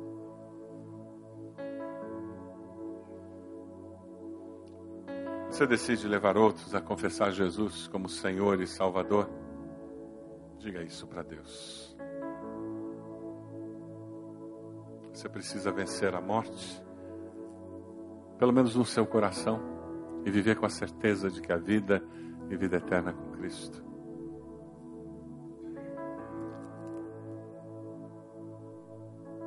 Você 5.51 5.67
decide 5.67 6.07
levar 6.07 6.37
outros 6.37 6.73
a 6.73 6.79
confessar 6.79 7.29
Jesus 7.33 7.85
como 7.89 8.07
Senhor 8.07 8.61
e 8.61 8.65
Salvador? 8.65 9.29
Diga 10.57 10.81
isso 10.81 11.05
para 11.05 11.23
Deus. 11.23 11.93
Você 15.11 15.27
precisa 15.27 15.69
vencer 15.69 16.15
a 16.15 16.21
morte, 16.21 16.81
pelo 18.39 18.53
menos 18.53 18.77
no 18.77 18.85
seu 18.85 19.05
coração, 19.05 19.59
e 20.23 20.31
viver 20.31 20.55
com 20.55 20.65
a 20.65 20.69
certeza 20.69 21.29
de 21.29 21.41
que 21.41 21.51
a 21.51 21.57
vida 21.57 22.01
e 22.49 22.55
vida 22.55 22.77
eterna 22.77 23.11
com 23.11 23.31
Cristo. 23.31 23.83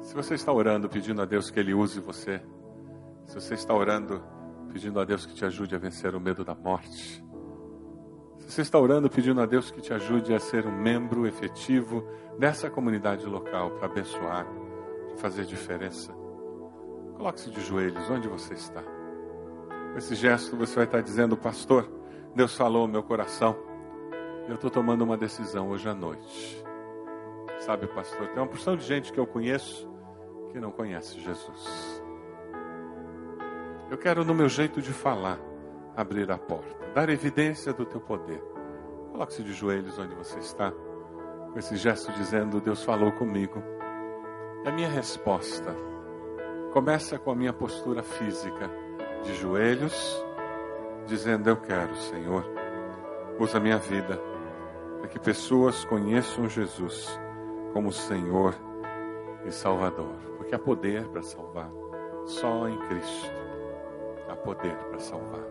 Se 0.03 0.15
você 0.15 0.35
está 0.35 0.53
orando 0.53 0.87
pedindo 0.87 1.23
a 1.23 1.25
Deus 1.25 1.51
que 1.51 1.59
Ele 1.59 1.73
use 1.73 1.99
você, 1.99 2.43
se 3.25 3.35
você 3.35 3.55
está 3.55 3.73
orando 3.73 4.34
pedindo 4.75 4.99
a 4.99 5.05
Deus 5.05 5.25
que 5.25 5.33
te 5.33 5.45
ajude 5.45 5.77
a 5.77 5.79
vencer 5.79 6.17
o 6.17 6.21
medo 6.21 6.45
da 6.45 6.53
morte, 6.53 7.25
se 8.41 8.51
você 8.51 8.63
está 8.63 8.77
orando 8.77 9.09
pedindo 9.09 9.41
a 9.41 9.47
Deus 9.47 9.71
que 9.71 9.81
te 9.81 9.95
ajude 9.95 10.35
a 10.35 10.41
ser 10.41 10.67
um 10.67 10.77
membro 10.77 11.29
efetivo 11.29 12.05
dessa 12.41 12.69
comunidade 12.69 13.25
local 13.25 13.71
para 13.71 13.87
abençoar, 13.87 14.45
fazer 15.17 15.45
diferença. 15.45 16.13
Coloque-se 17.17 17.53
de 17.53 17.61
joelhos 17.61 18.11
onde 18.11 18.27
você 18.27 18.55
está. 18.55 18.83
Com 18.83 19.97
esse 19.97 20.17
gesto 20.17 20.57
você 20.57 20.75
vai 20.75 20.87
estar 20.87 21.03
dizendo, 21.03 21.37
pastor, 21.37 21.89
Deus 22.35 22.57
falou 22.57 22.83
ao 22.83 22.89
meu 22.89 23.05
coração. 23.05 23.57
Eu 24.49 24.57
estou 24.57 24.71
tomando 24.71 25.03
uma 25.05 25.17
decisão 25.17 25.71
hoje 25.71 25.89
à 25.89 25.95
noite. 25.95 26.65
Sabe, 27.61 27.87
pastor, 27.87 28.27
tem 28.27 28.43
uma 28.43 28.49
porção 28.49 28.77
de 28.77 28.85
gente 28.85 29.13
que 29.13 29.21
eu 29.21 29.27
conheço 29.27 29.89
que 30.51 30.59
não 30.59 30.73
conhece 30.73 31.21
Jesus. 31.21 32.04
Eu 33.95 33.99
quero, 33.99 34.25
no 34.25 34.35
meu 34.35 34.49
jeito 34.49 34.83
de 34.83 34.93
falar, 34.93 35.39
abrir 35.97 36.29
a 36.29 36.37
porta, 36.37 36.85
dar 36.93 37.09
evidência 37.11 37.73
do 37.73 37.87
teu 37.87 38.01
poder. 38.01 38.43
Coloque-se 39.13 39.41
de 39.45 39.53
joelhos 39.53 39.97
onde 40.01 40.17
você 40.17 40.37
está, 40.41 40.73
com 41.53 41.57
esse 41.61 41.77
gesto 41.77 42.11
dizendo: 42.11 42.61
Deus 42.61 42.83
falou 42.83 43.13
comigo. 43.13 43.63
E 44.65 44.69
a 44.69 44.73
minha 44.73 44.89
resposta 44.89 45.73
começa 46.73 47.21
com 47.21 47.31
a 47.31 47.37
minha 47.37 47.53
postura 47.53 48.03
física, 48.03 48.69
de 49.23 49.33
joelhos, 49.37 50.27
dizendo: 51.07 51.49
Eu 51.49 51.57
quero, 51.57 51.95
Senhor, 51.95 52.45
usa 53.39 53.61
minha 53.61 53.79
vida 53.79 54.21
para 54.99 55.07
que 55.07 55.21
pessoas 55.21 55.85
conheçam 55.85 56.49
Jesus 56.49 57.17
como 57.73 57.93
Senhor 57.93 58.57
e 59.47 59.53
Salvador, 59.53 60.17
porque 60.37 60.53
há 60.53 60.59
poder 60.59 61.07
para 61.11 61.23
salvar, 61.23 61.71
só 62.27 62.69
em 62.69 62.77
Cristo 62.89 63.44
há 64.35 64.37
poder 64.37 64.77
para 64.77 64.99
salvar. 64.99 65.45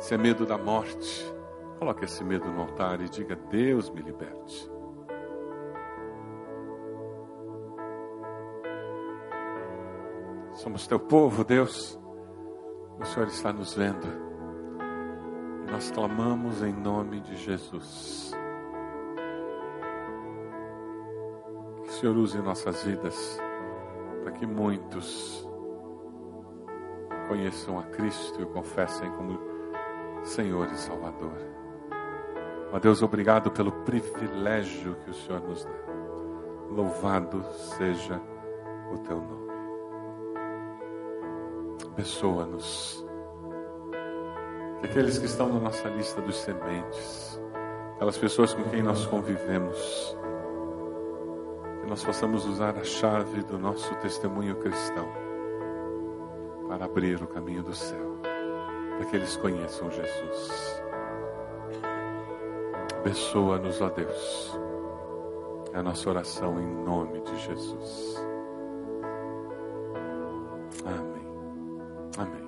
Se 0.00 0.14
é 0.14 0.18
medo 0.18 0.44
da 0.44 0.58
morte, 0.58 1.32
coloque 1.78 2.04
esse 2.04 2.24
medo 2.24 2.50
no 2.50 2.62
altar 2.62 3.00
e 3.00 3.08
diga: 3.08 3.36
Deus 3.36 3.88
me 3.90 4.02
liberte. 4.02 4.70
Somos 10.54 10.86
teu 10.86 10.98
povo, 10.98 11.44
Deus. 11.44 11.98
O 13.00 13.04
Senhor 13.04 13.28
está 13.28 13.52
nos 13.52 13.74
vendo. 13.74 14.06
Nós 15.70 15.90
clamamos 15.90 16.62
em 16.62 16.72
nome 16.72 17.20
de 17.20 17.36
Jesus. 17.36 18.32
Que 21.82 21.88
o 21.88 21.92
Senhor 21.92 22.16
use 22.16 22.38
nossas 22.38 22.82
vidas 22.84 23.40
para 24.22 24.32
que 24.32 24.46
muitos 24.46 25.48
conheçam 27.32 27.78
a 27.78 27.82
Cristo 27.84 28.40
e 28.40 28.44
o 28.44 28.46
confessem 28.48 29.10
como 29.12 29.40
Senhor 30.22 30.70
e 30.70 30.76
Salvador. 30.76 31.32
Ó 32.70 32.78
Deus, 32.78 33.02
obrigado 33.02 33.50
pelo 33.50 33.72
privilégio 33.72 34.96
que 35.02 35.10
o 35.10 35.14
Senhor 35.14 35.40
nos 35.40 35.64
dá. 35.64 35.70
Louvado 36.68 37.42
seja 37.78 38.20
o 38.92 38.98
teu 38.98 39.16
nome 39.16 39.52
abençoa-nos. 41.92 43.04
Que 44.80 44.86
aqueles 44.86 45.18
que 45.18 45.26
estão 45.26 45.48
na 45.52 45.60
nossa 45.60 45.88
lista 45.88 46.20
dos 46.22 46.36
sementes, 46.36 47.40
aquelas 47.94 48.16
pessoas 48.16 48.54
com 48.54 48.64
quem 48.64 48.82
nós 48.82 49.04
convivemos, 49.06 50.16
que 51.80 51.86
nós 51.86 52.02
possamos 52.02 52.46
usar 52.46 52.76
a 52.78 52.84
chave 52.84 53.42
do 53.42 53.58
nosso 53.58 53.94
testemunho 53.96 54.56
cristão 54.56 55.21
para 56.72 56.86
abrir 56.86 57.22
o 57.22 57.26
caminho 57.26 57.62
do 57.62 57.74
céu, 57.74 58.16
para 58.96 59.04
que 59.04 59.16
eles 59.16 59.36
conheçam 59.36 59.90
Jesus. 59.90 60.82
Abençoa-nos, 62.98 63.78
ó 63.82 63.90
Deus. 63.90 64.58
É 65.74 65.78
a 65.80 65.82
nossa 65.82 66.08
oração 66.08 66.58
em 66.58 66.66
nome 66.82 67.20
de 67.20 67.38
Jesus. 67.40 68.21